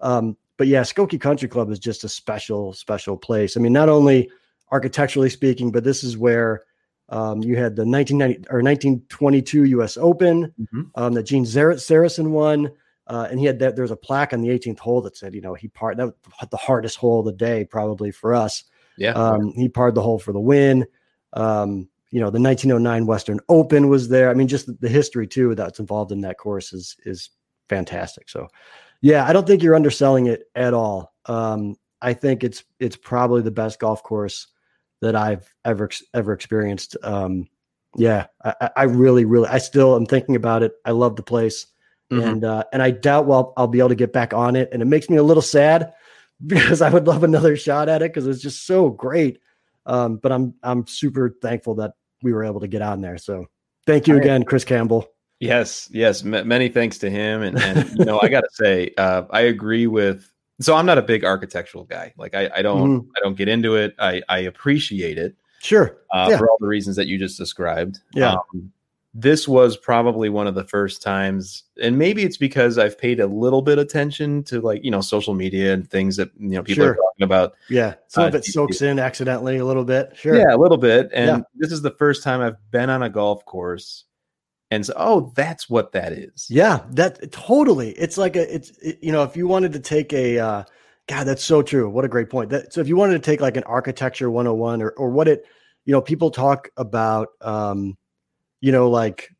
[0.00, 3.56] Um, but yeah, Skokie Country Club is just a special, special place.
[3.56, 4.30] I mean, not only
[4.70, 6.64] architecturally speaking, but this is where
[7.08, 9.96] um, you had the 1990 or 1922 U.S.
[9.96, 10.82] Open mm-hmm.
[10.94, 12.70] um, that Gene Sar- Sarazen won,
[13.06, 13.76] uh, and he had that.
[13.76, 16.06] There was a plaque on the 18th hole that said, you know, he part that
[16.06, 16.14] was
[16.50, 18.64] the hardest hole of the day probably for us.
[18.96, 20.86] Yeah, um, he parred the hole for the win.
[21.34, 24.30] Um, you know, the 1909 Western Open was there.
[24.30, 27.30] I mean, just the, the history too that's involved in that course is is
[27.68, 28.28] fantastic.
[28.28, 28.48] So
[29.04, 31.12] yeah, I don't think you're underselling it at all.
[31.26, 34.46] Um, I think it's it's probably the best golf course
[35.02, 36.96] that I've ever ever experienced.
[37.02, 37.46] Um,
[37.96, 40.72] yeah, I, I, really, really, I still am thinking about it.
[40.86, 41.66] I love the place,
[42.10, 42.26] mm-hmm.
[42.26, 44.80] and uh, and I doubt well I'll be able to get back on it, and
[44.80, 45.92] it makes me a little sad
[46.46, 49.38] because I would love another shot at it because it's just so great.
[49.84, 53.18] Um, but I'm I'm super thankful that we were able to get on there.
[53.18, 53.44] So
[53.86, 55.13] thank you again, Chris Campbell.
[55.40, 56.24] Yes, yes.
[56.24, 59.42] M- many thanks to him, and, and you know, I got to say, uh, I
[59.42, 60.30] agree with.
[60.60, 62.14] So I'm not a big architectural guy.
[62.16, 63.10] Like I, I don't, mm-hmm.
[63.16, 63.94] I don't get into it.
[63.98, 65.34] I, I appreciate it.
[65.60, 65.98] Sure.
[66.12, 66.38] Uh, yeah.
[66.38, 67.98] For all the reasons that you just described.
[68.14, 68.34] Yeah.
[68.34, 68.72] Um,
[69.14, 73.28] this was probably one of the first times, and maybe it's because I've paid a
[73.28, 76.84] little bit attention to like you know social media and things that you know people
[76.84, 76.92] sure.
[76.92, 77.54] are talking about.
[77.70, 80.16] Yeah, some uh, of it soaks in accidentally a little bit.
[80.16, 80.34] Sure.
[80.34, 81.10] Yeah, a little bit.
[81.14, 81.44] And yeah.
[81.54, 84.04] this is the first time I've been on a golf course
[84.74, 86.46] and so oh that's what that is.
[86.50, 87.90] Yeah that totally.
[87.92, 90.64] It's like a it's it, you know if you wanted to take a uh
[91.06, 91.88] god that's so true.
[91.88, 92.50] What a great point.
[92.50, 95.44] That so if you wanted to take like an architecture 101 or or what it
[95.84, 97.96] you know people talk about um
[98.60, 99.30] you know like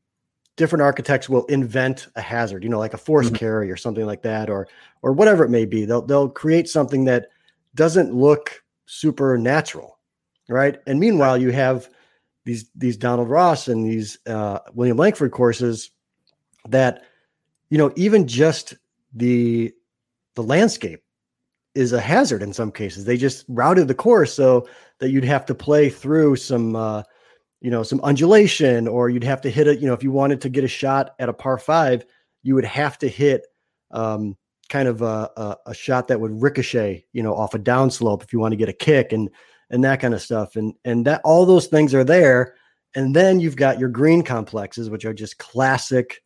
[0.56, 3.36] different architects will invent a hazard you know like a force mm-hmm.
[3.36, 4.68] carry or something like that or
[5.02, 5.84] or whatever it may be.
[5.84, 7.28] They'll they'll create something that
[7.74, 9.94] doesn't look super natural
[10.48, 10.78] right?
[10.86, 11.88] And meanwhile you have
[12.44, 15.90] these these Donald Ross and these uh, William Langford courses
[16.68, 17.02] that
[17.70, 18.74] you know even just
[19.14, 19.72] the
[20.34, 21.02] the landscape
[21.74, 23.04] is a hazard in some cases.
[23.04, 27.02] They just routed the course so that you'd have to play through some uh,
[27.60, 29.80] you know some undulation or you'd have to hit it.
[29.80, 32.04] You know if you wanted to get a shot at a par five,
[32.42, 33.46] you would have to hit.
[33.90, 34.36] Um,
[34.68, 38.32] kind of a, a, a shot that would ricochet, you know, off a downslope if
[38.32, 39.12] you want to get a kick.
[39.12, 39.30] And
[39.74, 40.54] and that kind of stuff.
[40.56, 42.54] And and that all those things are there.
[42.94, 46.22] And then you've got your green complexes, which are just classic,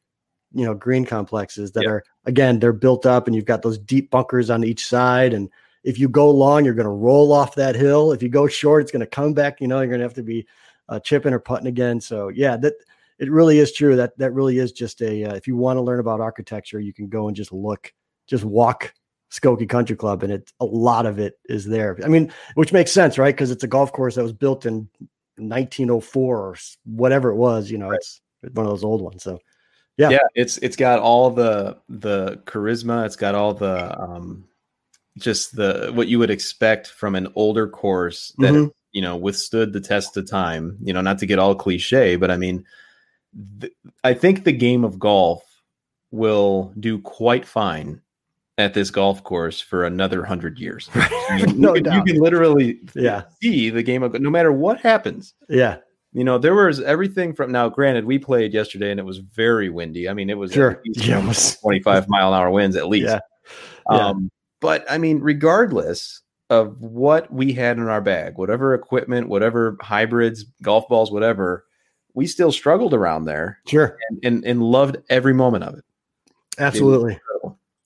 [0.52, 4.11] you know, green complexes that are again they're built up, and you've got those deep
[4.11, 5.32] bunkers on each side.
[5.32, 5.48] And
[5.82, 8.12] if you go long, you're going to roll off that hill.
[8.12, 9.62] If you go short, it's going to come back.
[9.62, 10.46] You know, you're going to have to be
[10.90, 12.02] uh, chipping or putting again.
[12.02, 12.74] So yeah, that
[13.18, 13.96] it really is true.
[13.96, 15.24] That that really is just a.
[15.24, 17.94] Uh, if you want to learn about architecture, you can go and just look,
[18.26, 18.92] just walk
[19.30, 21.98] Skokie Country Club, and it a lot of it is there.
[22.04, 23.34] I mean, which makes sense, right?
[23.34, 24.88] Because it's a golf course that was built in
[25.36, 27.70] 1904 or whatever it was.
[27.70, 27.98] You know, right.
[27.98, 28.20] it's
[28.52, 29.22] one of those old ones.
[29.22, 29.40] So
[29.96, 33.04] yeah, yeah, it's it's got all the the charisma.
[33.04, 34.44] It's got all the um,
[35.18, 38.68] just the what you would expect from an older course that mm-hmm.
[38.92, 40.78] you know withstood the test of time.
[40.82, 42.64] You know, not to get all cliche, but I mean,
[43.60, 45.44] th- I think the game of golf
[46.10, 48.00] will do quite fine
[48.59, 50.90] at this golf course for another hundred years.
[50.94, 53.23] I mean, no you, can, you, can, literally yeah.
[53.40, 55.33] see the game of no matter what happens.
[55.49, 55.79] Yeah.
[56.12, 59.68] You know, there was everything from now, granted, we played yesterday and it was very
[59.68, 60.09] windy.
[60.09, 60.83] I mean, it was sure.
[60.85, 63.07] yeah, it was 25 mile an hour winds at least.
[63.07, 63.21] Yeah.
[63.90, 64.09] yeah.
[64.09, 69.77] Um, but I mean, regardless of what we had in our bag, whatever equipment, whatever
[69.81, 71.66] hybrids, golf balls, whatever,
[72.14, 73.61] we still struggled around there.
[73.68, 73.97] Sure.
[74.09, 75.85] And, and, and loved every moment of it.
[76.59, 77.21] Absolutely.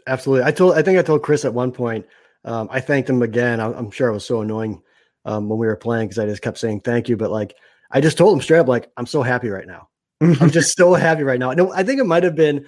[0.06, 0.46] Absolutely.
[0.46, 2.06] I told, I think I told Chris at one point,
[2.44, 3.60] um, I thanked him again.
[3.60, 4.82] I'm, I'm, sure it was so annoying
[5.24, 7.16] um, when we were playing because I just kept saying thank you.
[7.16, 7.54] But like,
[7.90, 9.88] I just told him straight up, like, I'm so happy right now.
[10.20, 11.52] I'm just so happy right now.
[11.52, 12.66] No, I think it might have been,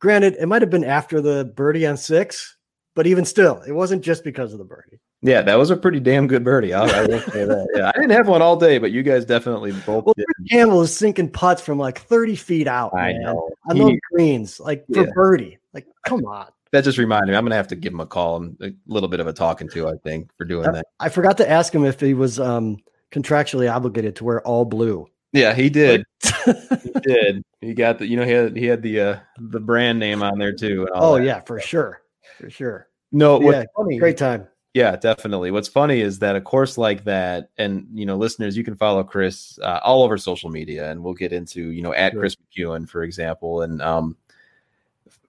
[0.00, 2.56] granted, it might have been after the birdie on six,
[2.94, 5.00] but even still, it wasn't just because of the birdie.
[5.22, 6.74] Yeah, that was a pretty damn good birdie.
[6.74, 7.68] I'll, I will say that.
[7.74, 10.04] Yeah, I didn't have one all day, but you guys definitely both.
[10.04, 10.14] Well.
[10.50, 12.94] Campbell is sinking putts from like 30 feet out.
[12.94, 15.12] I man, know on those greens, like for yeah.
[15.14, 15.58] birdie.
[15.72, 16.46] Like, come on.
[16.76, 17.36] That just reminded me.
[17.38, 19.66] I'm gonna have to give him a call and a little bit of a talking
[19.70, 19.88] to.
[19.88, 20.86] I think for doing I, that.
[21.00, 22.76] I forgot to ask him if he was um
[23.10, 25.06] contractually obligated to wear all blue.
[25.32, 26.04] Yeah, he did.
[26.44, 27.42] he did.
[27.62, 30.36] He got the you know he had he had the uh the brand name on
[30.36, 30.86] there too.
[30.92, 31.24] oh that.
[31.24, 32.02] yeah, for sure,
[32.38, 32.88] for sure.
[33.10, 34.46] No, yeah, funny, great time.
[34.74, 35.52] Yeah, definitely.
[35.52, 39.02] What's funny is that a course like that, and you know, listeners, you can follow
[39.02, 42.20] Chris uh, all over social media, and we'll get into you know at sure.
[42.20, 44.18] Chris McKeown, for example, and um,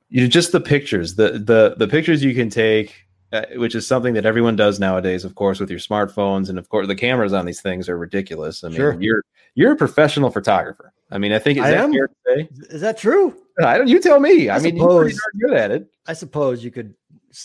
[0.10, 3.86] you know, just the pictures, the the the pictures you can take uh, which is
[3.86, 7.34] something that everyone does nowadays, of course, with your smartphones, and of course, the cameras
[7.34, 8.64] on these things are ridiculous.
[8.64, 8.98] I mean, sure.
[9.02, 9.22] you're
[9.54, 10.94] you're a professional photographer.
[11.12, 11.92] I mean, I think is I that am.
[11.92, 12.50] fair to say?
[12.70, 13.36] Is that true?
[13.62, 13.88] I don't.
[13.88, 14.48] You tell me.
[14.48, 15.88] I, I mean, suppose, you're good at it.
[16.08, 16.94] I suppose you could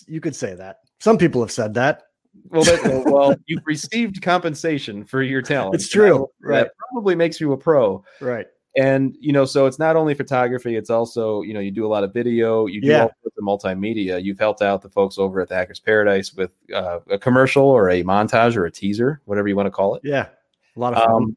[0.06, 0.78] you could say that.
[1.00, 2.04] Some people have said that.
[2.48, 5.74] Well, that, well, you've received compensation for your talent.
[5.74, 6.28] It's true.
[6.42, 6.62] That, right.
[6.62, 8.04] That probably makes you a pro.
[8.20, 11.86] Right and you know so it's not only photography it's also you know you do
[11.86, 13.02] a lot of video you do yeah.
[13.02, 14.22] all of multimedia.
[14.22, 17.90] You've helped out the folks over at the hackers paradise with uh, a commercial or
[17.90, 20.02] a montage or a teaser whatever you want to call it.
[20.04, 20.28] Yeah
[20.76, 21.12] a lot of fun.
[21.12, 21.36] Um,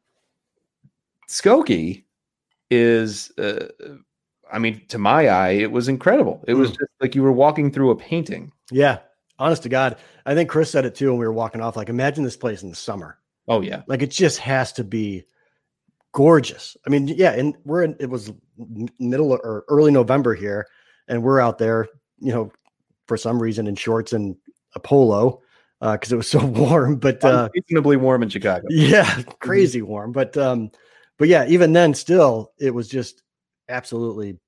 [1.28, 2.04] skokie
[2.70, 3.66] is uh,
[4.52, 6.42] i mean to my eye it was incredible.
[6.46, 6.58] It mm.
[6.58, 8.52] was just like you were walking through a painting.
[8.70, 8.98] Yeah
[9.38, 11.90] honest to god i think chris said it too when we were walking off like
[11.90, 13.18] imagine this place in the summer.
[13.48, 13.82] Oh yeah.
[13.86, 15.24] Like it just has to be
[16.16, 16.78] gorgeous.
[16.86, 18.32] I mean, yeah, and we're in it was
[18.98, 20.66] middle or early November here,
[21.08, 22.50] and we're out there, you know,
[23.06, 24.34] for some reason in shorts and
[24.74, 25.42] a polo
[25.78, 26.96] because uh, it was so warm.
[26.96, 28.66] But uh, reasonably warm in Chicago.
[28.70, 30.12] Yeah, crazy warm.
[30.12, 30.70] But um,
[31.18, 33.22] but yeah, even then, still, it was just
[33.68, 34.38] absolutely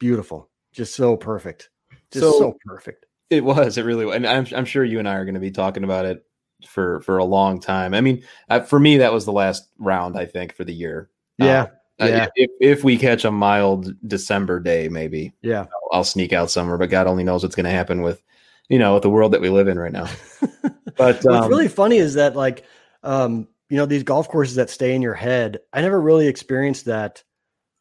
[0.00, 1.70] beautiful, just so perfect,
[2.10, 3.06] just so, so perfect.
[3.30, 3.78] It was.
[3.78, 4.16] It really was.
[4.16, 6.24] And I'm I'm sure you and I are going to be talking about it
[6.66, 7.94] for for a long time.
[7.94, 11.10] I mean, uh, for me, that was the last round I think for the year.
[11.38, 11.68] Yeah.
[12.00, 12.26] Uh, yeah.
[12.34, 16.78] If, if we catch a mild December day, maybe yeah, I'll, I'll sneak out somewhere.
[16.78, 18.22] But God only knows what's going to happen with,
[18.68, 20.08] you know, with the world that we live in right now.
[20.96, 22.64] but um, what's really funny is that like,
[23.04, 25.60] um, you know, these golf courses that stay in your head.
[25.72, 27.22] I never really experienced that.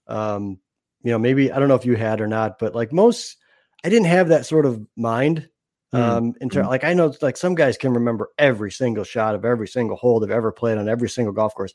[0.07, 0.59] Um,
[1.01, 3.37] you know, maybe I don't know if you had or not, but like most,
[3.83, 5.49] I didn't have that sort of mind
[5.93, 6.69] um, in terms, mm.
[6.69, 10.19] like I know, like some guys can remember every single shot of every single hole
[10.19, 11.73] they've ever played on every single golf course.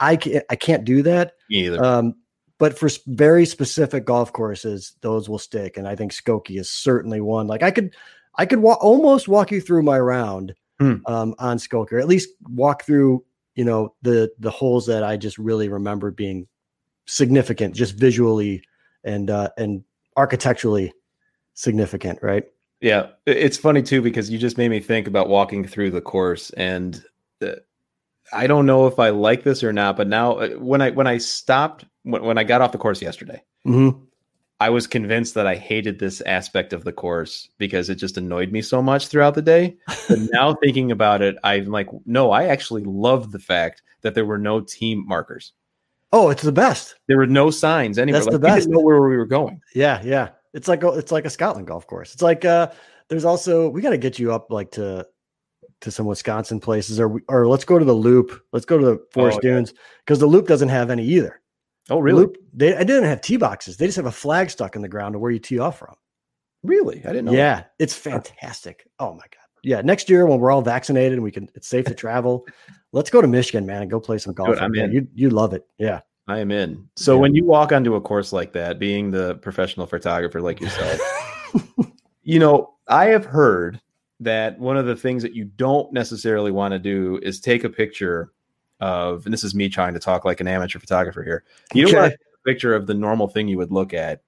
[0.00, 1.32] I can't, I can't do that.
[1.50, 1.82] either.
[1.82, 2.14] Um,
[2.58, 5.76] but for very specific golf courses, those will stick.
[5.76, 7.46] And I think Skokie is certainly one.
[7.46, 7.94] Like I could,
[8.36, 10.96] I could wa- almost walk you through my round hmm.
[11.06, 13.24] um, on Skokie, or at least walk through,
[13.54, 16.46] you know, the the holes that I just really remember being
[17.06, 18.62] significant, just visually
[19.04, 19.84] and uh, and
[20.16, 20.92] architecturally
[21.54, 22.44] significant, right?
[22.84, 26.50] Yeah, it's funny too because you just made me think about walking through the course,
[26.50, 27.02] and
[28.30, 29.96] I don't know if I like this or not.
[29.96, 33.00] But now, uh, when I when I stopped when, when I got off the course
[33.00, 34.04] yesterday, mm-hmm.
[34.60, 38.52] I was convinced that I hated this aspect of the course because it just annoyed
[38.52, 39.78] me so much throughout the day.
[40.06, 44.26] But now thinking about it, I'm like, no, I actually love the fact that there
[44.26, 45.54] were no tee markers.
[46.12, 46.96] Oh, it's the best.
[47.08, 48.20] There were no signs anywhere.
[48.20, 48.68] That's like, the best.
[48.68, 49.62] Know where we were going.
[49.74, 50.28] Yeah, yeah.
[50.54, 52.14] It's like a, it's like a Scotland golf course.
[52.14, 52.70] It's like uh
[53.08, 55.06] there's also we got to get you up like to
[55.80, 58.42] to some Wisconsin places, or or let's go to the Loop.
[58.52, 61.40] Let's go to the Forest oh, Dunes because the Loop doesn't have any either.
[61.90, 62.22] Oh, really?
[62.22, 63.76] Loop, they I didn't have tee boxes.
[63.76, 65.94] They just have a flag stuck in the ground to where you tee off from.
[66.62, 67.02] Really?
[67.04, 67.32] I didn't know.
[67.32, 67.72] Yeah, that.
[67.78, 68.88] it's fantastic.
[68.98, 69.40] Oh my god.
[69.62, 72.46] Yeah, next year when we're all vaccinated and we can, it's safe to travel.
[72.92, 74.56] let's go to Michigan, man, and go play some golf.
[74.60, 74.92] I'm in.
[74.92, 75.66] You you love it.
[75.78, 76.00] Yeah.
[76.26, 76.88] I am in.
[76.96, 77.20] So yeah.
[77.20, 81.00] when you walk onto a course like that, being the professional photographer like yourself,
[82.22, 83.80] you know, I have heard
[84.20, 87.68] that one of the things that you don't necessarily want to do is take a
[87.68, 88.32] picture
[88.80, 91.44] of, and this is me trying to talk like an amateur photographer here.
[91.72, 94.22] You don't want to take a picture of the normal thing you would look at,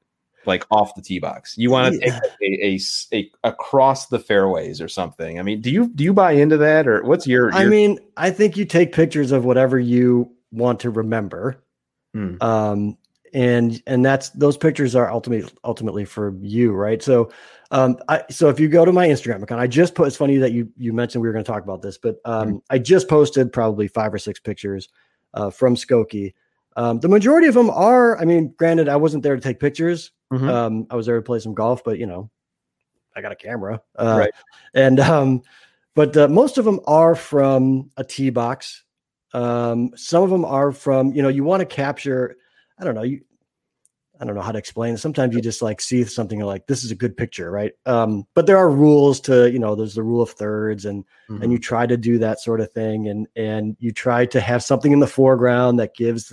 [0.44, 1.56] like off the tee box.
[1.56, 2.80] You want to take a, a,
[3.12, 5.38] a, across the fairways or something.
[5.38, 7.50] I mean, do you do you buy into that, or what's your?
[7.50, 7.54] your...
[7.54, 11.62] I mean, I think you take pictures of whatever you want to remember.
[12.16, 12.36] Hmm.
[12.40, 12.98] Um,
[13.34, 17.02] and and that's those pictures are ultimately ultimately for you, right?
[17.02, 17.30] So
[17.70, 20.06] um, I, so if you go to my Instagram account, I just put.
[20.06, 22.48] It's funny that you you mentioned we were going to talk about this, but um,
[22.48, 22.56] mm-hmm.
[22.70, 24.88] I just posted probably five or six pictures
[25.34, 26.32] uh, from Skokie.
[26.76, 28.18] Um, the majority of them are.
[28.18, 30.12] I mean, granted, I wasn't there to take pictures.
[30.32, 30.48] Mm-hmm.
[30.48, 32.30] Um, I was there to play some golf, but you know,
[33.14, 34.32] I got a camera, uh, right?
[34.72, 35.42] And um,
[35.94, 38.84] but uh, most of them are from a tee box.
[39.36, 42.36] Um, some of them are from you know you want to capture.
[42.78, 43.20] I don't know you
[44.20, 44.98] I don't know how to explain it.
[44.98, 47.72] Sometimes you just like see something like this is a good picture, right?
[47.84, 51.42] Um, but there are rules to, you know, there's the rule of thirds and mm-hmm.
[51.42, 54.62] and you try to do that sort of thing and and you try to have
[54.62, 56.32] something in the foreground that gives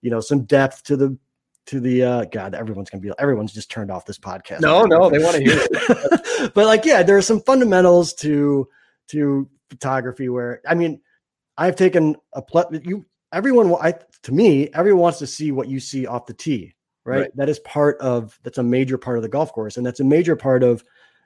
[0.00, 1.18] you know some depth to the
[1.66, 5.10] to the uh god everyone's gonna be everyone's just turned off this podcast no no
[5.10, 8.66] they want to hear it but like yeah there are some fundamentals to
[9.08, 11.00] to photography where i mean
[11.58, 13.92] i've taken a ple- you everyone i
[14.22, 16.74] to me everyone wants to see what you see off the tee
[17.08, 17.20] right?
[17.20, 17.36] right?
[17.36, 20.04] That is part of that's a major part of the golf course, and that's a
[20.04, 20.84] major part of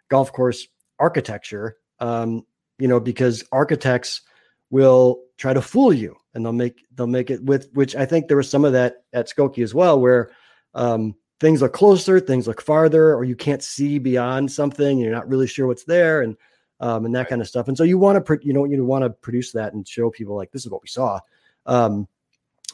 [0.09, 0.66] golf course
[0.99, 1.77] architecture.
[1.99, 2.47] Um,
[2.79, 4.23] you know, because architects
[4.71, 8.29] will try to fool you, and they'll make they'll make it with which I think
[8.29, 10.31] there was some of that at Skokie as well, where
[10.75, 15.29] um, things look closer, things look farther, or you can't see beyond something, you're not
[15.29, 16.37] really sure what's there, and
[16.83, 17.29] um, and that right.
[17.29, 17.68] kind of stuff.
[17.68, 20.37] And so you want to, you know, you want to produce that and show people
[20.37, 21.21] like this is what we saw.
[21.64, 22.09] Um,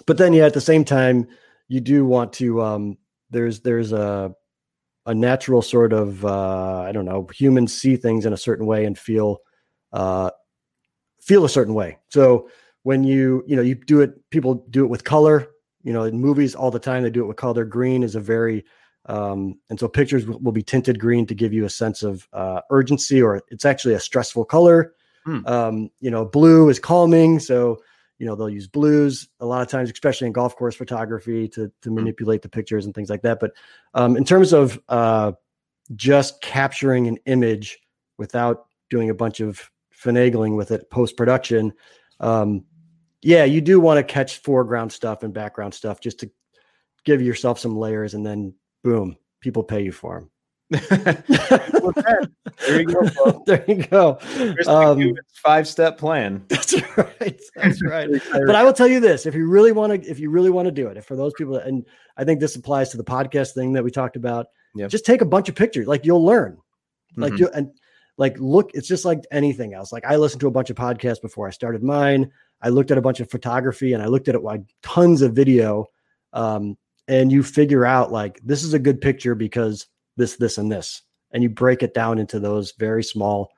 [0.07, 1.29] but then, yeah, at the same time,
[1.69, 2.99] you do want to um,
[3.31, 4.35] there's there's a
[5.05, 8.87] a natural sort of uh, I don't know humans see things in a certain way
[8.87, 9.39] and feel
[9.93, 10.31] uh,
[11.21, 11.99] feel a certain way.
[12.09, 12.49] So
[12.85, 15.49] when you you know you do it, people do it with color.
[15.85, 17.65] You know, in movies all the time they do it with color.
[17.65, 18.65] Green is a very
[19.09, 22.29] um, and so pictures will, will, be tinted green to give you a sense of
[22.33, 24.95] uh, urgency, or it's actually a stressful color.
[25.25, 25.47] Hmm.
[25.47, 27.79] Um, you know, blue is calming, so
[28.19, 31.69] you know they'll use blues a lot of times especially in golf course photography to
[31.83, 31.95] to mm-hmm.
[31.95, 33.53] manipulate the pictures and things like that but
[33.95, 35.33] um, in terms of uh,
[35.95, 37.79] just capturing an image
[38.19, 41.73] without doing a bunch of finagling with it post production
[42.21, 42.65] um,
[43.23, 46.31] yeah you do want to catch foreground stuff and background stuff just to
[47.05, 48.53] give yourself some layers and then
[48.89, 50.31] boom people pay you for them
[52.59, 53.43] there you go.
[53.47, 54.19] there you go.
[54.67, 56.45] Um, five step plan.
[56.49, 57.41] That's right.
[57.57, 58.09] That's right.
[58.47, 60.67] but I will tell you this: if you really want to, if you really want
[60.67, 61.85] to do it, if for those people, that, and
[62.17, 64.91] I think this applies to the podcast thing that we talked about, yep.
[64.91, 65.87] just take a bunch of pictures.
[65.87, 66.59] Like you'll learn.
[67.17, 67.45] Like mm-hmm.
[67.45, 67.71] you and
[68.17, 68.71] like look.
[68.75, 69.93] It's just like anything else.
[69.93, 72.31] Like I listened to a bunch of podcasts before I started mine.
[72.61, 75.33] I looked at a bunch of photography and I looked at it like tons of
[75.33, 75.87] video.
[76.33, 76.77] Um,
[77.09, 81.03] and you figure out like this is a good picture because this, this, and this.
[81.33, 83.51] And you break it down into those very small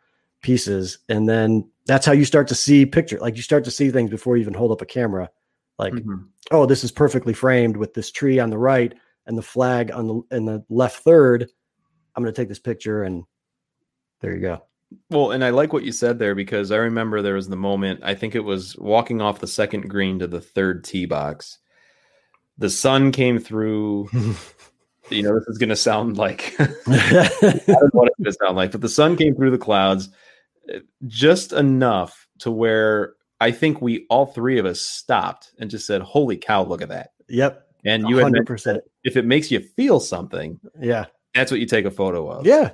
[0.43, 0.99] pieces.
[1.09, 3.19] And then that's how you start to see picture.
[3.19, 5.31] Like you start to see things before you even hold up a camera.
[5.79, 6.23] Like, mm-hmm.
[6.51, 8.93] oh, this is perfectly framed with this tree on the right
[9.27, 11.47] and the flag on the in the left third.
[12.15, 13.25] I'm going to take this picture and
[14.21, 14.63] there you go.
[15.11, 18.01] Well, and I like what you said there because I remember there was the moment,
[18.03, 21.59] I think it was walking off the second green to the third tee box.
[22.61, 24.09] The sun came through
[25.11, 28.33] you know, this is going to sound like I don't know what it's going to
[28.33, 30.09] sound like, but the sun came through the clouds
[30.73, 35.87] uh, just enough to where I think we all three of us stopped and just
[35.87, 37.67] said, "Holy cow, look at that!" Yep.
[37.85, 38.81] And you 100%.
[39.05, 42.47] if it makes you feel something, yeah, that's what you take a photo of.
[42.47, 42.73] Yeah,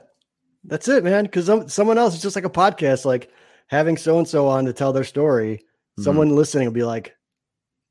[0.64, 1.24] that's it, man.
[1.24, 3.30] Because someone else is just like a podcast, like
[3.68, 5.58] having so and so on to tell their story.
[5.58, 6.02] Mm-hmm.
[6.02, 7.16] Someone listening will be like,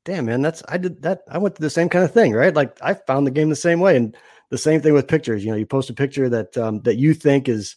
[0.06, 1.20] "Damn, man, that's I did that.
[1.28, 2.54] I went through the same kind of thing, right?
[2.54, 4.16] Like I found the game the same way." And
[4.50, 5.44] the same thing with pictures.
[5.44, 7.76] You know, you post a picture that um, that you think is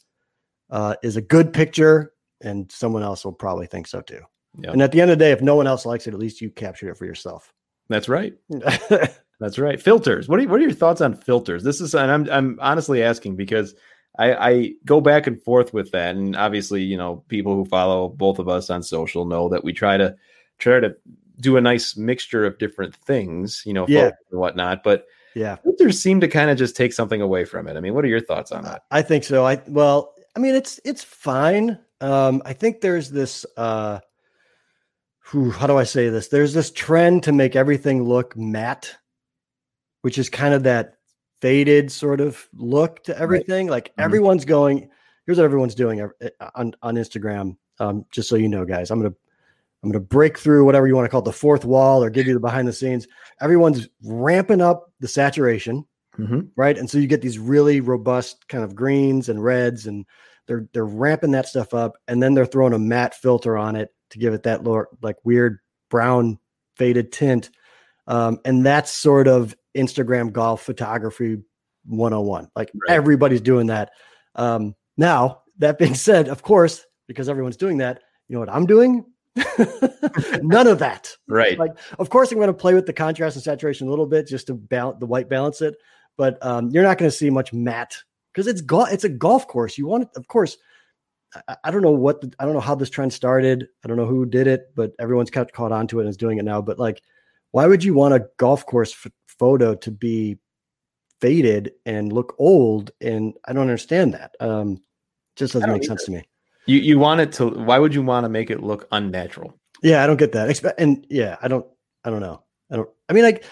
[0.69, 4.21] uh, is a good picture, and someone else will probably think so too.
[4.61, 4.73] Yep.
[4.73, 6.41] And at the end of the day, if no one else likes it, at least
[6.41, 7.53] you captured it for yourself.
[7.87, 8.33] That's right.
[9.39, 9.81] That's right.
[9.81, 10.27] Filters.
[10.27, 11.63] What are what are your thoughts on filters?
[11.63, 13.73] This is, and I'm I'm honestly asking because
[14.17, 18.09] I, I go back and forth with that, and obviously, you know, people who follow
[18.09, 20.15] both of us on social know that we try to
[20.59, 20.95] try to
[21.39, 24.11] do a nice mixture of different things, you know, Yeah.
[24.31, 24.83] and whatnot.
[24.83, 25.55] But Yeah.
[25.57, 27.77] filters seem to kind of just take something away from it.
[27.77, 28.83] I mean, what are your thoughts on that?
[28.91, 29.45] I think so.
[29.45, 31.79] I well, I mean, it's it's fine.
[32.01, 33.45] Um, I think there's this.
[33.57, 33.99] Uh,
[35.31, 36.27] whew, how do I say this?
[36.29, 38.95] There's this trend to make everything look matte,
[40.01, 40.95] which is kind of that
[41.41, 43.67] faded sort of look to everything.
[43.67, 44.03] Like Mhm.
[44.03, 44.89] everyone's going.
[45.25, 47.57] Here's what everyone's doing eh, on on Instagram.
[47.79, 49.15] Um, just so you know, guys, I'm gonna
[49.83, 52.27] I'm gonna break through whatever you want to call it, the fourth wall, or give
[52.27, 53.07] you the behind the scenes.
[53.41, 55.85] Everyone's ramping up the saturation
[56.17, 56.39] Mm-hmm.
[56.57, 56.77] right?
[56.77, 60.05] And so you get these really robust kind of greens and reds, and
[60.47, 63.93] they're they're ramping that stuff up, and then they're throwing a matte filter on it
[64.09, 65.59] to give it that lower, like weird
[65.89, 66.37] brown
[66.75, 67.49] faded tint.
[68.07, 71.37] Um, and that's sort of Instagram golf photography
[71.85, 72.49] 101.
[72.55, 72.95] Like Right.
[72.95, 73.91] everybody's doing that.
[74.35, 78.65] Um, now, that being said, of course, because everyone's doing that, you know what I'm
[78.65, 79.05] doing?
[80.41, 81.15] None of that.
[81.27, 81.57] Right.
[81.57, 84.27] Like, of course, I'm going to play with the contrast and saturation a little bit
[84.27, 85.75] just to balance the white balance it,
[86.17, 87.95] but um, you're not going to see much matte
[88.33, 88.91] because it's golf.
[88.91, 89.77] It's a golf course.
[89.77, 90.57] You want it, of course.
[91.47, 93.67] I, I don't know what the, I don't know how this trend started.
[93.83, 96.17] I don't know who did it, but everyone's caught caught on to it and is
[96.17, 96.61] doing it now.
[96.61, 97.01] But like,
[97.51, 100.37] why would you want a golf course f- photo to be
[101.21, 102.91] faded and look old?
[103.01, 104.35] And I don't understand that.
[104.39, 104.81] Um,
[105.35, 106.28] just doesn't make sense to me.
[106.69, 107.47] You you want it to?
[107.47, 109.57] Why would you want to make it look unnatural?
[109.81, 110.75] Yeah, I don't get that.
[110.77, 111.65] And yeah, I don't.
[112.05, 112.43] I don't know.
[112.71, 112.89] I don't.
[113.09, 113.43] I mean, like,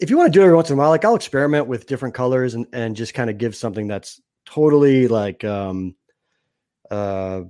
[0.00, 1.86] if you want to do it every once in a while, like I'll experiment with
[1.86, 5.94] different colors and and just kind of give something that's totally like, um,
[6.90, 7.42] uh,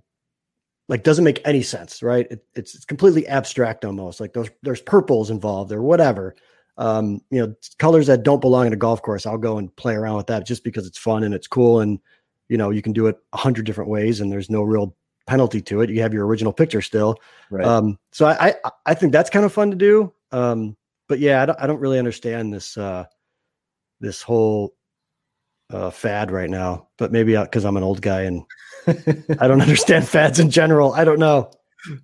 [0.89, 2.27] like doesn't make any sense, right?
[2.31, 4.21] It, it's it's completely abstract almost.
[4.21, 6.37] Like there's there's purples involved or whatever.
[6.77, 9.25] Um, you know, colors that don't belong in a golf course.
[9.25, 11.99] I'll go and play around with that just because it's fun and it's cool and
[12.51, 14.95] you know you can do it a hundred different ways and there's no real
[15.27, 15.91] penalty to it.
[15.91, 17.17] You have your original picture still.
[17.51, 17.67] Right.
[17.67, 20.13] Um, so I, I I think that's kind of fun to do.
[20.33, 20.77] Um,
[21.09, 23.05] but yeah, I don't, I don't really understand this uh,
[24.01, 24.75] this whole
[25.71, 26.89] uh, fad right now.
[26.99, 28.45] But maybe because I'm an old guy and
[28.87, 30.93] I don't understand fads in general.
[30.95, 31.51] I don't know.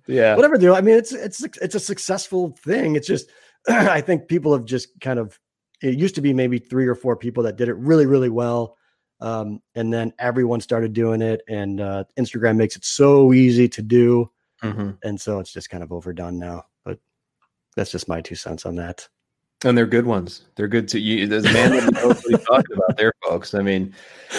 [0.07, 0.35] yeah.
[0.35, 0.73] Whatever.
[0.73, 2.95] I mean, it's it's it's a successful thing.
[2.95, 3.29] It's just
[3.67, 5.39] I think people have just kind of.
[5.81, 8.77] It used to be maybe three or four people that did it really really well.
[9.23, 13.81] Um, and then everyone started doing it, and uh, Instagram makes it so easy to
[13.81, 14.29] do
[14.61, 14.97] Mhm.
[15.03, 16.65] and so it's just kind of overdone now.
[16.85, 16.97] But
[17.75, 19.07] that's just my two cents on that.
[19.65, 20.43] And they're good ones.
[20.55, 21.25] They're good to you.
[21.25, 23.53] There's a man that knows what he's talking about there, folks.
[23.53, 23.93] I mean,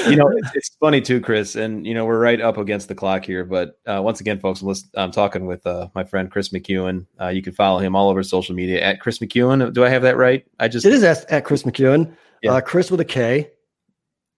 [0.06, 1.56] you know, it's, it's funny too, Chris.
[1.56, 3.42] And you know, we're right up against the clock here.
[3.44, 7.06] But uh, once again, folks, I'm, listen- I'm talking with uh, my friend Chris McKeown.
[7.18, 9.72] Uh, you can follow him all over social media at Chris McKeown.
[9.72, 10.44] Do I have that right?
[10.60, 12.52] I just It is at, at Chris McKeown, Yeah.
[12.54, 13.50] uh, Chris with a K.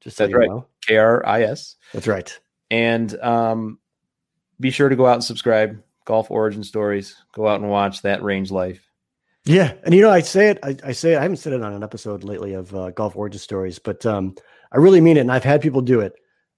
[0.06, 0.48] Just so That's right.
[0.48, 0.68] know.
[0.86, 1.74] K R I S.
[1.92, 2.38] That's right.
[2.70, 3.80] And um,
[4.60, 5.82] be sure to go out and subscribe.
[6.04, 7.16] Golf Origin Stories.
[7.32, 8.88] Go out and watch that Range Life.
[9.46, 10.60] Yeah, and you know, I say it.
[10.62, 13.16] I, I say it, I haven't said it on an episode lately of uh, golf
[13.16, 14.36] origin stories, but um,
[14.70, 16.12] I really mean it, and I've had people do it.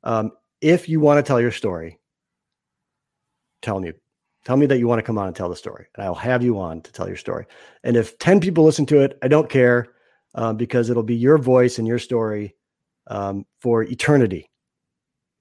[0.04, 1.98] Um, if you want to tell your story,
[3.62, 3.92] tell me,
[4.44, 6.42] tell me that you want to come on and tell the story, and I'll have
[6.42, 7.46] you on to tell your story.
[7.82, 9.88] And if ten people listen to it, I don't care
[10.34, 12.54] um, because it'll be your voice and your story
[13.08, 14.50] um, for eternity.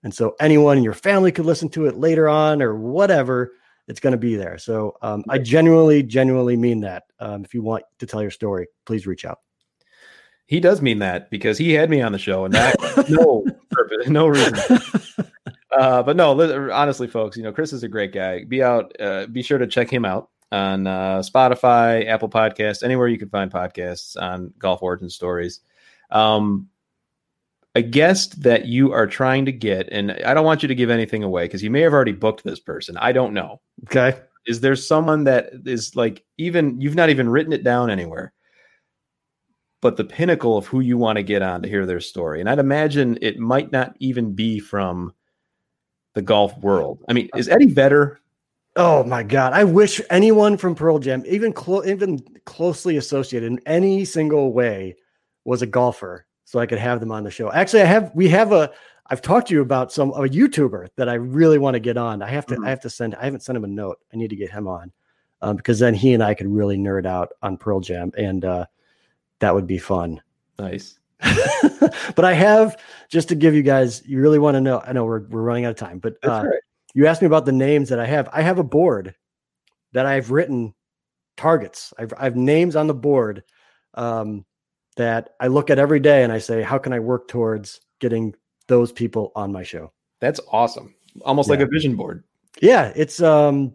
[0.03, 3.51] And so anyone in your family could listen to it later on or whatever
[3.87, 4.57] it's going to be there.
[4.57, 7.03] So um, I genuinely, genuinely mean that.
[7.19, 9.39] Um, if you want to tell your story, please reach out.
[10.45, 12.75] He does mean that because he had me on the show and that
[13.09, 14.79] no purpose, no reason.
[15.77, 18.43] Uh, but no, honestly, folks, you know, Chris is a great guy.
[18.45, 23.07] Be out, uh, be sure to check him out on uh, Spotify, Apple Podcasts, anywhere
[23.07, 25.59] you can find podcasts on Golf Origin Stories.
[26.09, 26.69] Um,
[27.77, 30.89] a guest that you are trying to get, and I don't want you to give
[30.89, 32.97] anything away because you may have already booked this person.
[32.97, 33.61] I don't know.
[33.85, 34.19] Okay.
[34.45, 38.33] Is there someone that is like even you've not even written it down anywhere?
[39.81, 42.39] but the pinnacle of who you want to get on to hear their story.
[42.39, 45.13] And I'd imagine it might not even be from
[46.13, 47.03] the golf world.
[47.07, 48.19] I mean, is Eddie Vedder?
[48.75, 49.53] Oh my God.
[49.53, 54.95] I wish anyone from Pearl Jam, even clo- even closely associated in any single way,
[55.45, 57.51] was a golfer so I could have them on the show.
[57.51, 58.71] Actually, I have we have a
[59.07, 62.21] I've talked to you about some a YouTuber that I really want to get on.
[62.21, 62.65] I have to Mhm.
[62.65, 63.99] I have to send I haven't sent him a note.
[64.13, 64.93] I need to get him on.
[65.41, 68.65] Um, because then he and I could really nerd out on Pearl Jam and uh
[69.39, 70.21] that would be fun.
[70.57, 70.99] Nice.
[72.15, 72.77] but I have
[73.09, 74.79] just to give you guys, you really want to know.
[74.79, 76.61] I know we're we're running out of time, but uh, right.
[76.93, 78.29] you asked me about the names that I have.
[78.31, 79.15] I have a board
[79.91, 80.73] that I've written
[81.35, 81.93] targets.
[81.99, 83.43] I've I've names on the board
[83.95, 84.45] um,
[84.97, 88.35] that I look at every day and I say, how can I work towards getting
[88.67, 89.91] those people on my show.
[90.19, 90.93] That's awesome.
[91.23, 92.23] Almost like a vision board.
[92.61, 93.73] Yeah, it's um,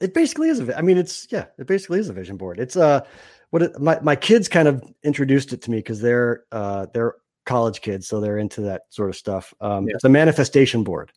[0.00, 0.78] it basically is a.
[0.78, 2.60] I mean, it's yeah, it basically is a vision board.
[2.60, 3.00] It's uh,
[3.50, 7.14] what it, my my kids kind of introduced it to me because they're uh they're
[7.46, 9.54] college kids, so they're into that sort of stuff.
[9.60, 9.94] Um, Yeah.
[9.94, 11.12] it's a manifestation board.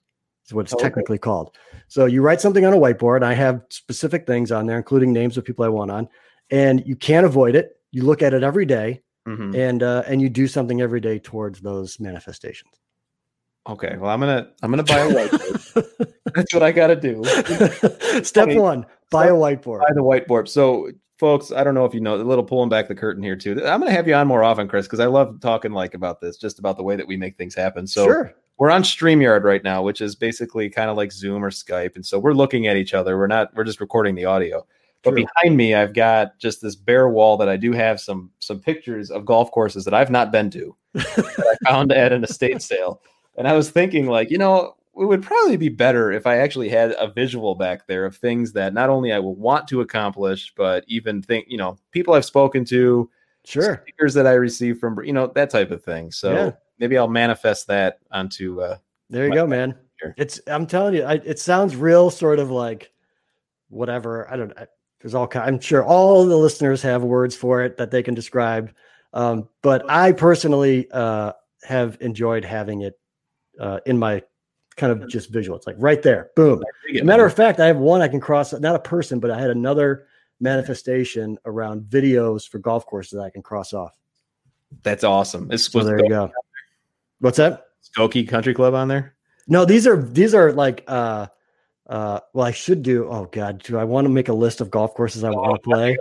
[0.46, 0.86] Is what it's Oh, okay.
[0.86, 1.56] technically called.
[1.88, 3.24] So you write something on a whiteboard.
[3.24, 6.08] I have specific things on there, including names of people I want on,
[6.50, 7.78] and you can't avoid it.
[7.92, 9.56] You look at it every day, Mhm.
[9.56, 12.72] and uh, and you do something every day towards those manifestations.
[13.68, 13.96] Okay.
[13.98, 16.14] Well, I'm gonna I'm gonna buy a whiteboard.
[16.36, 17.24] That's what I got to do.
[18.24, 19.80] Step one: buy a whiteboard.
[19.80, 20.48] Buy the whiteboard.
[20.48, 23.36] So, folks, I don't know if you know a little pulling back the curtain here
[23.36, 23.52] too.
[23.64, 26.38] I'm gonna have you on more often, Chris, because I love talking like about this,
[26.38, 27.86] just about the way that we make things happen.
[27.86, 28.34] So sure.
[28.58, 31.96] we're on StreamYard right now, which is basically kind of like Zoom or Skype.
[31.96, 33.18] And so we're looking at each other.
[33.18, 34.66] We're not, we're just recording the audio.
[35.04, 35.26] But True.
[35.26, 39.10] behind me, I've got just this bare wall that I do have some some pictures
[39.10, 43.02] of golf courses that I've not been to that I found at an estate sale.
[43.38, 46.68] And I was thinking, like, you know, it would probably be better if I actually
[46.68, 50.54] had a visual back there of things that not only I will want to accomplish,
[50.58, 53.10] but even think, you know, people I've spoken to,
[53.46, 53.82] Sure.
[53.84, 56.12] speakers that I receive from, you know, that type of thing.
[56.12, 56.52] So Yeah.
[56.78, 58.78] maybe I'll manifest that onto uh,
[59.10, 59.76] There you go, man.
[60.02, 60.14] here.
[60.18, 62.92] It's I'm telling you, I, it sounds real sort of like
[63.70, 64.30] whatever.
[64.30, 64.68] I don't I,
[65.02, 68.14] there's all kind I'm sure all the listeners have words for it that they can
[68.14, 68.74] describe.
[69.14, 71.34] Um, but I personally uh
[71.64, 73.00] have enjoyed having it
[73.60, 74.24] uh in my
[74.78, 75.58] kind of just visual.
[75.58, 76.64] It's like right there, boom.
[76.94, 79.32] As a matter of fact, I have one I can cross not a person, but
[79.32, 80.08] I had another
[80.40, 83.98] manifestation around videos for golf courses that I can cross off.
[84.84, 85.52] That's awesome.
[85.52, 86.32] It's So there you go.
[87.20, 87.68] What's that?
[87.84, 89.16] Skokie Country Club on there.
[89.48, 91.28] No, these are these are like uh
[91.92, 94.72] uh well I should do oh god, do I want to make a list of
[94.72, 95.98] golf courses I want to play?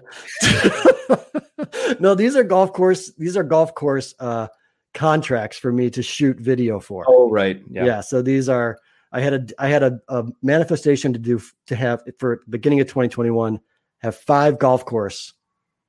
[2.01, 4.47] no, these are golf course these are golf course uh
[4.95, 7.05] contracts for me to shoot video for.
[7.09, 7.62] Oh, right.
[7.68, 7.84] yeah.
[7.84, 8.01] Yeah.
[8.01, 8.78] so these are
[9.12, 12.86] I had a I had a, a manifestation to do to have for beginning of
[12.86, 13.59] 2021
[13.99, 15.32] have five golf course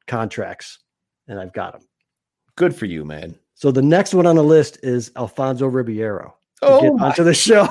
[0.07, 0.79] contracts
[1.27, 1.87] and I've got them.
[2.55, 3.37] Good for you, man.
[3.53, 7.65] So the next one on the list is Alfonso Ribeiro Oh, get onto the show.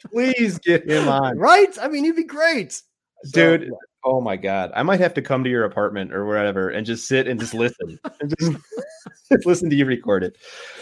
[0.10, 1.38] please get him on.
[1.38, 1.76] right?
[1.80, 2.82] I mean, he'd be great,
[3.24, 3.70] So, Dude,
[4.04, 4.72] Oh my god.
[4.74, 7.54] I might have to come to your apartment or wherever and just sit and just
[7.54, 7.98] listen.
[8.20, 8.52] and just,
[9.30, 10.36] just listen to you record it.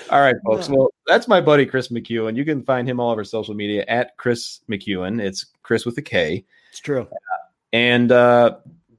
[0.09, 0.69] All right, folks.
[0.69, 0.77] Yeah.
[0.77, 2.35] Well, that's my buddy Chris McKeown.
[2.35, 5.21] You can find him all over social media at Chris McKeown.
[5.21, 6.45] It's Chris with a K.
[6.71, 7.07] it's true.
[7.73, 8.57] And uh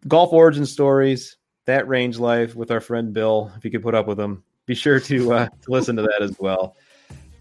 [0.07, 3.51] golf origin stories, that range life with our friend Bill.
[3.57, 6.22] If you could put up with him, be sure to uh to listen to that
[6.22, 6.76] as well.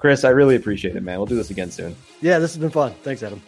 [0.01, 1.19] Chris, I really appreciate it, man.
[1.19, 1.95] We'll do this again soon.
[2.23, 2.95] Yeah, this has been fun.
[3.03, 3.43] Thanks, Adam.